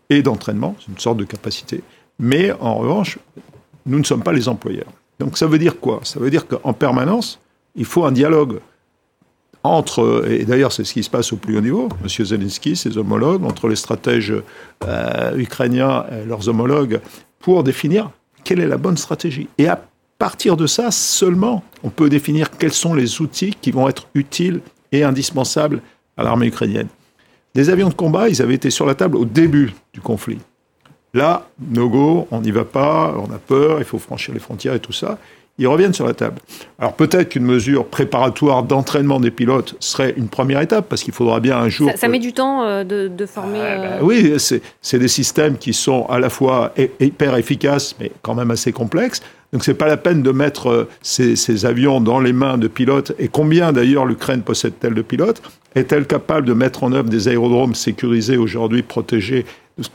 [0.10, 0.76] et d'entraînement.
[0.80, 1.82] C'est une sorte de capacité.
[2.20, 3.20] Mais en revanche,
[3.86, 4.92] nous ne sommes pas les employeurs.
[5.20, 6.00] Donc ça veut dire quoi?
[6.04, 7.40] Ça veut dire qu'en permanence,
[7.76, 8.60] il faut un dialogue
[9.66, 12.26] entre, et d'ailleurs c'est ce qui se passe au plus haut niveau, M.
[12.26, 14.34] Zelensky, ses homologues, entre les stratèges
[14.84, 17.00] euh, ukrainiens et leurs homologues,
[17.40, 18.12] pour définir
[18.44, 19.48] quelle est la bonne stratégie.
[19.58, 19.82] Et à
[20.18, 24.62] partir de ça, seulement, on peut définir quels sont les outils qui vont être utiles
[24.92, 25.82] et indispensables
[26.18, 26.88] à l'armée ukrainienne.
[27.54, 30.40] Des avions de combat, ils avaient été sur la table au début du conflit.
[31.14, 34.74] Là, no go, on n'y va pas, on a peur, il faut franchir les frontières
[34.74, 35.18] et tout ça.
[35.58, 36.42] Ils reviennent sur la table.
[36.80, 41.40] Alors peut-être qu'une mesure préparatoire d'entraînement des pilotes serait une première étape, parce qu'il faudra
[41.40, 41.92] bien un jour...
[41.96, 43.60] Ça, met du temps euh, de, former...
[43.62, 48.36] Ah, bah oui, c'est des systèmes qui sont à la fois hyper efficaces, mais quand
[48.36, 49.22] même assez complexes.
[49.54, 52.68] Donc c'est pas la peine de mettre euh, ces, ces, avions dans les mains de
[52.68, 53.14] pilotes.
[53.20, 55.42] Et combien d'ailleurs l'Ukraine possède-t-elle de pilotes?
[55.76, 59.46] Est-elle capable de mettre en œuvre des aérodromes sécurisés aujourd'hui, protégés?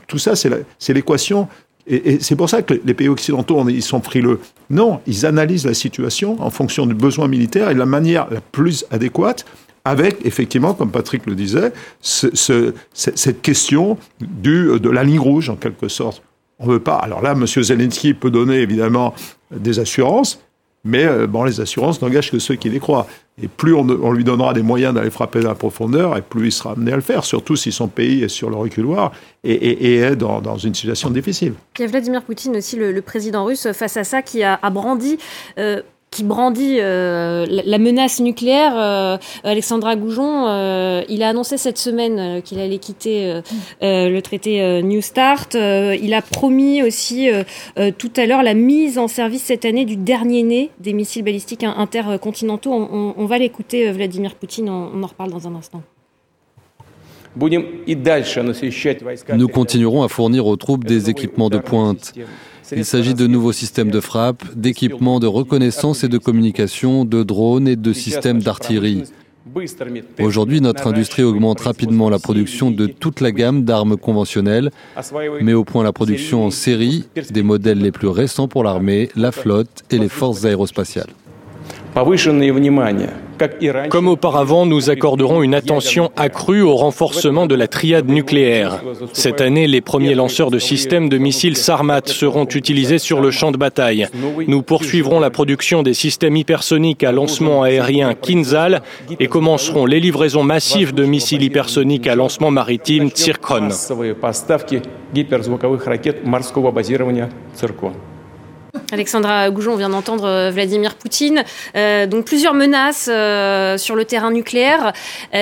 [0.07, 1.47] Tout ça, c'est l'équation
[1.91, 4.39] et, c'est pour ça que les pays occidentaux, ils sont frileux.
[4.69, 8.41] Non, ils analysent la situation en fonction du besoin militaire et de la manière la
[8.41, 9.45] plus adéquate,
[9.83, 15.87] avec effectivement, comme Patrick le disait, cette question du, de la ligne rouge en quelque
[15.87, 16.23] sorte.
[16.59, 16.95] On ne veut pas.
[16.95, 17.45] Alors là, M.
[17.45, 19.13] Zelensky peut donner évidemment
[19.51, 20.39] des assurances,
[20.83, 23.07] mais euh, bon, les assurances n'engagent que ceux qui les croient.
[23.41, 26.51] Et plus on, lui donnera des moyens d'aller frapper dans la profondeur, et plus il
[26.51, 29.11] sera amené à le faire, surtout si son pays est sur le reculoir
[29.43, 31.53] et, est dans, une situation difficile.
[31.79, 35.17] Il y a Vladimir Poutine aussi, le, président russe, face à ça, qui a, brandi
[35.57, 35.81] euh,
[36.11, 42.41] qui brandit euh, la menace nucléaire, euh, Alexandra Goujon, euh, il a annoncé cette semaine
[42.41, 43.39] qu'il allait quitter
[43.81, 45.55] le traité New Start.
[45.55, 47.29] il a promis aussi
[47.97, 51.63] tout à l'heure la mise en service cette année du dernier né des missiles balistiques
[51.63, 52.73] intercontinentaux.
[52.73, 55.81] On, va l'écouter, Vladimir Poutine, on en reparle dans un instant.
[59.33, 62.13] Nous continuerons à fournir aux troupes des équipements de pointe.
[62.75, 67.67] Il s'agit de nouveaux systèmes de frappe, d'équipements de reconnaissance et de communication, de drones
[67.67, 69.03] et de systèmes d'artillerie.
[70.19, 74.71] Aujourd'hui, notre industrie augmente rapidement la production de toute la gamme d'armes conventionnelles,
[75.41, 79.31] met au point la production en série des modèles les plus récents pour l'armée, la
[79.31, 81.09] flotte et les forces aérospatiales.
[83.89, 88.81] Comme auparavant, nous accorderons une attention accrue au renforcement de la triade nucléaire.
[89.13, 93.51] Cette année, les premiers lanceurs de systèmes de missiles Sarmat seront utilisés sur le champ
[93.51, 94.07] de bataille.
[94.47, 98.83] Nous poursuivrons la production des systèmes hypersoniques à lancement aérien Kinzhal
[99.19, 103.69] et commencerons les livraisons massives de missiles hypersoniques à lancement maritime Tsirkon.
[108.91, 111.43] Alexandra Goujon, on vient d'entendre euh, Vladimir Poutine.
[111.75, 114.93] Euh, donc plusieurs menaces euh, sur le terrain nucléaire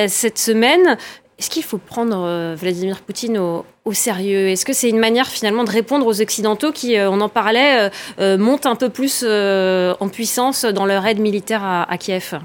[0.08, 0.98] cette semaine.
[1.40, 4.50] Est-ce qu'il faut prendre Vladimir Poutine au, sérieux?
[4.50, 7.90] Est-ce que c'est une manière finalement de répondre aux Occidentaux qui, on en parlait,
[8.20, 12.40] montent un peu plus en puissance dans leur aide militaire à, à Kiev?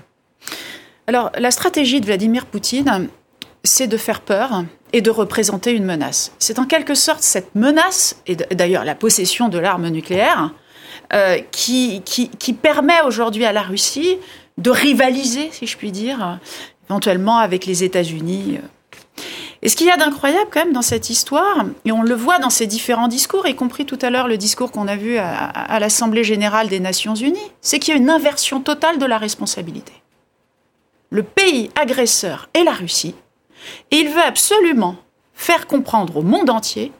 [1.06, 3.08] Alors la stratégie de Vladimir Poutine,
[3.64, 6.32] c'est de faire peur et de représenter une menace.
[6.38, 10.52] C'est en quelque sorte cette menace, et d'ailleurs la possession de l'arme nucléaire,
[11.12, 12.02] euh, qui,
[12.60, 14.16] permet aujourd'hui à la Russie
[14.58, 16.38] de rivaliser, si je puis dire,
[16.88, 18.58] éventuellement avec les États-Unis.
[19.62, 22.38] Et ce qu'il y a d'incroyable quand même dans cette histoire, et on le voit
[22.38, 25.78] dans ces différents discours, y compris tout à l'heure le discours qu'on a vu à
[25.80, 29.92] l'Assemblée générale des Nations unies, c'est qu'il y a une inversion totale de la responsabilité.
[31.10, 33.14] Le pays agresseur est la Russie,
[33.90, 34.96] et il veut absolument
[35.34, 36.92] faire comprendre au monde entier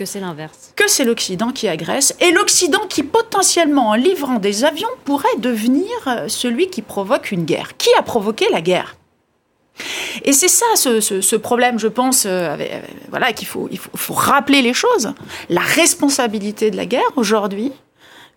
[0.00, 0.72] que c'est l'inverse.
[0.76, 5.90] Que c'est l'Occident qui agresse et l'Occident qui potentiellement, en livrant des avions, pourrait devenir
[6.06, 7.76] euh, celui qui provoque une guerre.
[7.76, 8.96] Qui a provoqué la guerre?
[10.24, 12.80] Et c'est ça ce, problème, je pense, euh, euh,
[13.10, 13.68] voilà, qu'il faut,
[14.08, 15.12] rappeler les choses.
[15.50, 17.70] La responsabilité de la guerre aujourd'hui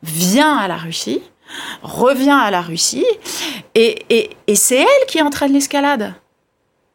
[0.01, 1.21] vient à la Russie,
[1.81, 3.05] revient à la Russie,
[3.73, 6.13] et c'est elle qui entraîne l'escalade.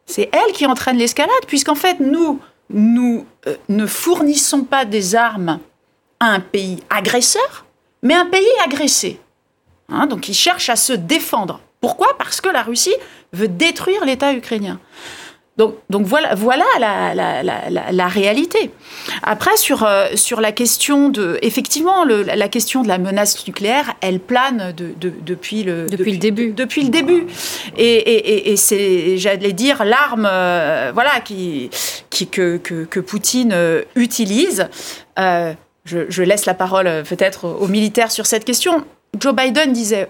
[0.05, 2.39] C'est elle qui entraîne l'escalade, puisqu'en fait, nous,
[2.69, 5.59] nous euh, ne fournissons pas des armes
[6.19, 7.65] à un pays agresseur,
[8.03, 9.19] mais un pays agressé.
[9.89, 11.61] Hein, donc il cherche à se défendre.
[11.81, 12.17] Pourquoi?
[12.17, 12.95] Parce que la Russie
[13.33, 14.79] veut détruire l'État ukrainien.
[15.59, 18.71] Donc, voilà, voilà la, réalité.
[19.23, 21.37] Après, sur, euh, sur la question de...
[21.41, 26.51] Effectivement, la question de la menace nucléaire, elle plane depuis, le, depuis, le début.
[26.51, 27.27] Depuis le début.
[27.77, 31.69] Et, c'est, j'allais dire, l'arme euh, voilà, qui,
[32.09, 34.67] qui, que, que, Poutine euh, utilise.
[35.17, 35.55] je,
[35.85, 38.85] je laisse la parole peut-être aux militaires sur cette question.
[39.19, 40.07] Joe Biden disait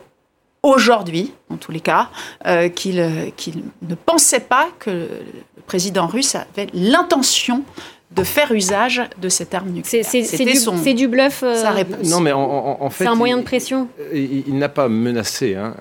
[0.63, 2.09] aujourd'hui, en tous les cas,
[2.45, 7.63] euh, euh, qu'il ne pensait pas que le président russe avait l'intention
[8.11, 10.05] de faire usage de cette arme nucléaire.
[10.05, 11.43] C'est du, bluff.
[11.43, 12.09] Euh, sa réponse.
[12.09, 13.87] Non, mais en, fait, c'est un moyen de pression.
[14.13, 15.75] Il, n'a pas menacé hein,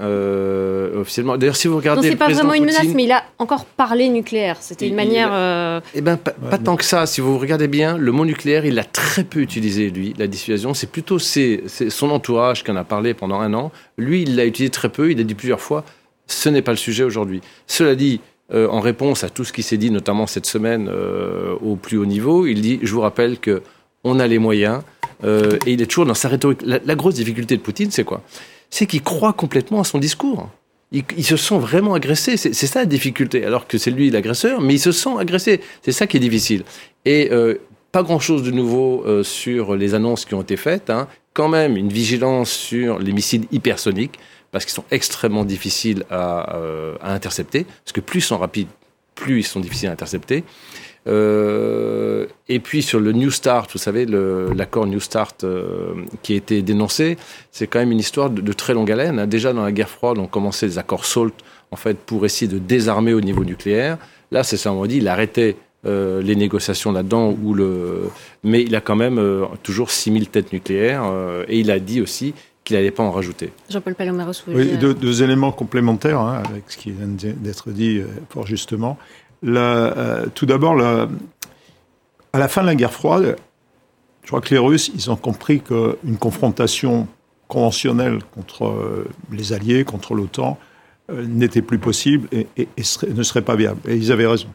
[0.94, 1.38] officiellement.
[1.38, 4.08] D'ailleurs, si vous regardez, non, c'est pas vraiment une menace, mais il a encore parlé
[4.08, 4.58] nucléaire.
[4.60, 5.82] C'était une manière.
[5.94, 7.06] Eh ben, pas, tant que ça.
[7.06, 10.14] Si vous regardez bien, le mot nucléaire, il l'a très peu utilisé lui.
[10.18, 13.72] La dissuasion, c'est plutôt son entourage qui en a parlé pendant un an.
[13.96, 15.10] Lui, il l'a utilisé très peu.
[15.10, 15.84] Il a dit plusieurs fois.
[16.26, 17.40] Ce n'est pas le sujet aujourd'hui.
[17.66, 18.20] Cela dit,
[18.55, 21.99] euh, en réponse à tout ce qui s'est dit, notamment cette semaine euh, au plus
[21.99, 23.62] haut niveau, il dit Je vous rappelle que
[24.05, 24.80] on a les moyens.
[25.24, 26.61] Euh, et il est toujours dans sa rhétorique.
[26.64, 28.22] La, grosse difficulté de Poutine, c'est quoi?
[28.70, 30.49] C'est qu'il croit complètement à son discours.
[30.92, 32.38] Il, se sent vraiment agressé.
[32.38, 33.44] C'est ça la difficulté.
[33.44, 35.61] Alors que c'est lui l'agresseur, mais il se sent agressé.
[35.82, 36.64] C'est ça qui est difficile.
[37.05, 37.30] Et
[37.92, 40.88] pas grand-chose de nouveau sur les annonces qui ont été faites.
[40.88, 41.09] Hein.
[41.34, 44.18] Quand même une vigilance sur les missiles hypersoniques
[44.53, 47.64] parce qu'ils sont extrêmement difficiles à, euh, à, intercepter.
[47.84, 48.68] Parce que plus ils sont rapides,
[49.14, 50.44] plus ils sont difficiles à intercepter.
[51.07, 56.36] Euh, et puis sur le New Start, vous savez, l'accord New Start euh, qui a
[56.36, 57.16] été dénoncé,
[57.51, 59.18] c'est quand même une histoire de, très longue haleine.
[59.18, 59.26] Hein.
[59.26, 61.32] Déjà dans la guerre froide, on commençait les accords SALT
[61.70, 63.99] en fait pour essayer de désarmer au niveau nucléaire.
[64.30, 68.11] Là, c'est ça, on dit, il arrêtait les négociations là-dedans, le...
[68.44, 71.11] mais il a quand même toujours 6000 têtes nucléaires,
[71.49, 72.34] et il a dit aussi
[72.68, 73.50] qu'il n'allait pas en rajouter.
[73.70, 78.46] Jean-Paul Palomaros, oui, deux, deux, éléments complémentaires hein, avec ce qui vient d'être dit fort
[78.46, 78.98] justement.
[79.42, 83.36] La, tout d'abord, à la fin de la guerre froide,
[84.22, 87.08] je crois que les Russes, ils ont compris qu'une confrontation
[87.46, 90.58] conventionnelle contre les Alliés, contre l'OTAN,
[91.10, 92.68] n'était plus possible et, et,
[93.14, 93.80] ne serait pas viable.
[93.88, 94.48] Et ils avaient raison.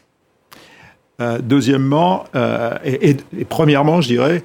[1.22, 3.16] Euh, deuxièmement, euh, et,
[3.48, 4.44] premièrement, je dirais,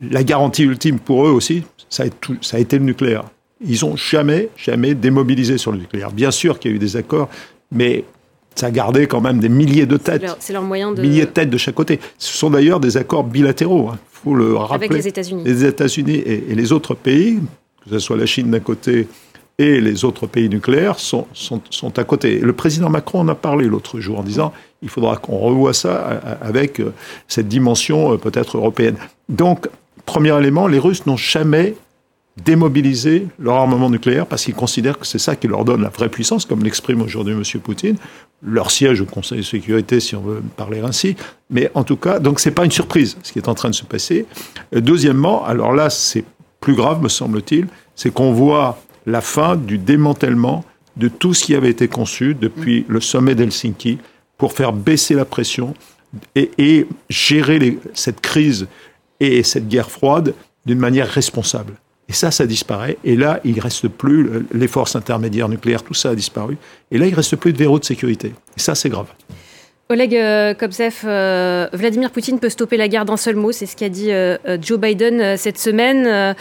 [0.00, 3.24] la garantie ultime pour eux aussi, ça a, été le nucléaire.
[3.64, 6.10] Ils n'ont jamais, jamais démobilisé sur le nucléaire.
[6.10, 7.28] Bien sûr qu'il y a eu des accords,
[7.70, 8.04] mais
[8.54, 10.24] ça a gardé quand même des milliers de têtes.
[10.40, 11.02] C'est leur, moyen de...
[11.02, 12.00] Milliers de têtes de chaque côté.
[12.18, 13.98] Ce sont d'ailleurs des accords bilatéraux, il hein.
[14.10, 14.86] faut le rappeler.
[14.86, 15.42] Avec les États-Unis.
[15.44, 17.40] Les États-Unis et, et, les autres pays,
[17.84, 19.06] que ce soit la Chine d'un côté
[19.62, 21.26] les autres pays nucléaires sont,
[21.96, 22.38] à côté.
[22.38, 24.52] le président Macron en a parlé l'autre jour en disant
[24.82, 26.92] il faudra qu'on revoie ça euh, avec euh,
[27.28, 28.96] cette dimension euh, peut-être européenne.
[29.28, 29.68] Donc,
[30.06, 31.74] premier élément, les Russes n'ont jamais
[32.44, 36.08] démobilisé leur armement nucléaire parce qu'ils considèrent que c'est ça qui leur donne la vraie
[36.08, 37.42] puissance, comme l'exprime aujourd'hui M.
[37.60, 37.96] Poutine,
[38.42, 41.14] leur siège au Conseil de sécurité, si on veut parler ainsi.
[41.50, 43.74] Mais en tout cas, donc c'est pas une surprise ce qui est en train de
[43.74, 44.26] se passer.
[44.72, 46.24] Deuxièmement, alors là, c'est
[46.60, 50.64] plus grave, me semble-t-il, c'est qu'on voit la fin du démantèlement
[50.96, 53.98] de tout ce qui avait été conçu depuis le sommet d'Helsinki
[54.36, 55.74] pour faire baisser la pression
[56.34, 58.66] et, gérer cette crise
[59.20, 60.34] et cette guerre froide
[60.66, 61.74] d'une manière responsable.
[62.08, 62.98] Et ça, ça disparaît.
[63.04, 66.58] Et là, il ne reste plus les forces intermédiaires nucléaires, tout ça a disparu.
[66.90, 68.34] Et là, il ne reste plus de verrou de sécurité.
[68.56, 69.06] Et ça, c'est grave.
[69.88, 73.76] Oleg euh, Kobzev, euh, Vladimir Poutine peut stopper la guerre d'un seul mot, c'est ce
[73.76, 76.34] qu'a dit euh, Joe Biden cette semaine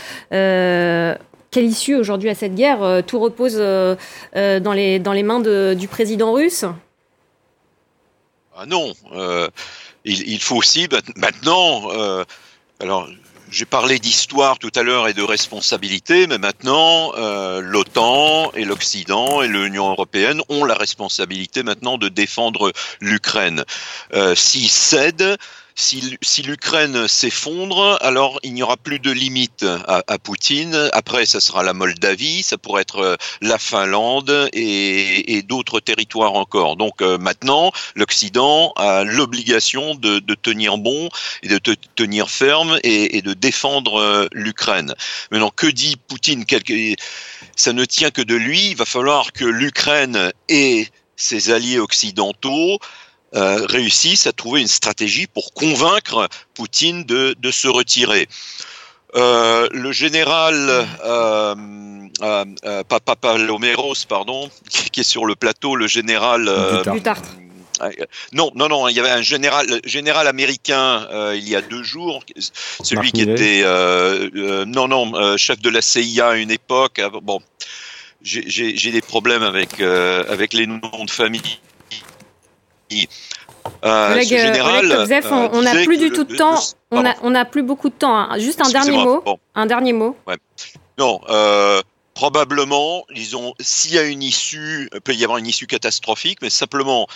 [1.52, 3.95] quelle issue aujourd'hui à cette guerre euh, Tout repose euh,
[4.36, 5.41] euh, dans, les, dans les mains
[5.76, 6.66] du président russe?
[8.56, 8.93] Ah Non.
[10.06, 11.89] il, faut aussi maintenant.
[12.80, 13.10] alors,
[13.49, 17.14] j'ai parlé d'histoire tout à l'heure et de responsabilité, mais maintenant,
[17.60, 23.64] l'OTAN et l'Occident et l'Union européenne ont la responsabilité maintenant de défendre l'Ukraine.
[24.36, 25.38] S'ils cèdent,
[25.76, 30.89] si, l'Ukraine s'effondre, alors il n'y aura plus de limite à, Poutine.
[30.93, 36.76] Après, ça sera la Moldavie, ça pourrait être euh, la Finlande et, d'autres territoires encore.
[36.76, 41.09] Donc euh, maintenant, l'Occident a l'obligation de, tenir bon
[41.43, 41.57] et de
[41.95, 44.93] tenir ferme et, de défendre euh, l'Ukraine.
[45.32, 46.45] Maintenant, que dit Poutine?
[47.55, 48.72] Ça ne tient que de lui.
[48.72, 52.80] Il va falloir que l'Ukraine et ses alliés occidentaux
[53.36, 58.27] euh, réussissent à trouver une stratégie pour convaincre Poutine de, de se retirer.
[59.15, 60.55] Euh, le général
[61.03, 61.55] euh,
[62.21, 64.49] euh, Papa Lomeros, pardon,
[64.91, 66.47] qui est sur le plateau, le général.
[66.47, 66.84] Euh,
[68.32, 68.88] non, non, non.
[68.88, 72.23] Il y avait un général, général américain il y a deux jours,
[72.84, 73.63] celui qui était,
[74.67, 77.01] non, non, chef de la CIA à une époque.
[77.23, 77.41] Bon,
[78.21, 81.59] j'ai des problèmes avec avec les noms de famille.
[83.86, 85.08] Euh, général,
[85.54, 86.60] on n'a plus du tout de temps.
[86.92, 88.18] on a, on a plus beaucoup de temps.
[88.18, 88.39] Hein.
[88.39, 89.24] Juste un dernier mot.
[89.56, 90.18] Un dernier mot.
[90.98, 91.82] Non, euh,
[92.14, 97.08] probablement, disons, s'il y a une issue, peut y avoir une issue catastrophique, mais simplement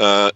[0.00, 0.30] euh,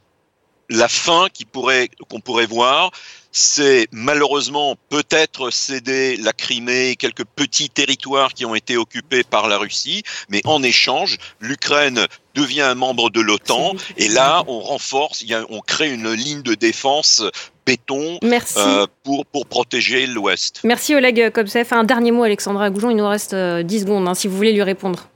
[0.68, 2.90] la fin qui pourrait qu'on pourrait voir,
[3.30, 9.58] c'est malheureusement peut-être céder la Crimée, quelques petits territoires qui ont été occupés par la
[9.58, 15.60] Russie, mais en échange, l'Ukraine devient un membre de l'OTAN et là on renforce, on
[15.60, 17.22] crée une ligne de défense
[17.66, 20.60] béton euh, pour, pour protéger l'Ouest.
[20.62, 21.66] Merci Oleg Kobsev.
[21.72, 24.52] Un dernier mot Alexandra Goujon, il nous reste 10 euh, secondes hein, si vous voulez
[24.52, 25.08] lui répondre.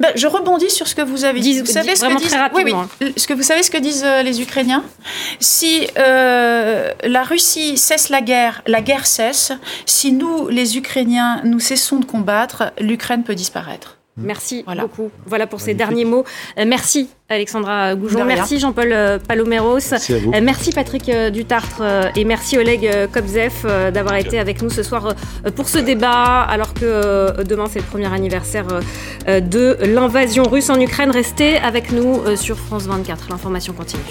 [0.00, 1.58] Ben, je rebondis sur ce que vous avez dit.
[1.58, 2.36] Vous savez ce que disent...
[2.54, 3.12] oui, oui.
[3.16, 4.84] Ce que vous savez ce que disent euh, les Ukrainiens?
[5.40, 9.52] Si euh, la Russie cesse la guerre, la guerre cesse.
[9.86, 13.97] Si nous, les Ukrainiens, nous cessons de combattre, l'Ukraine peut disparaître.
[14.18, 15.10] Merci beaucoup.
[15.26, 16.24] Voilà pour ces derniers mots.
[16.66, 19.78] merci Alexandra Goujon, merci Jean-Paul Paloméros,
[20.42, 21.82] merci, Patrick Dutartre
[22.16, 25.14] et merci Oleg Kobzev d'avoir été avec nous ce soir
[25.54, 28.66] pour ce débat alors que demain c'est le premier anniversaire
[29.26, 31.10] de l'invasion russe en Ukraine.
[31.10, 34.02] Restez avec nous sur France 24, l'information continue.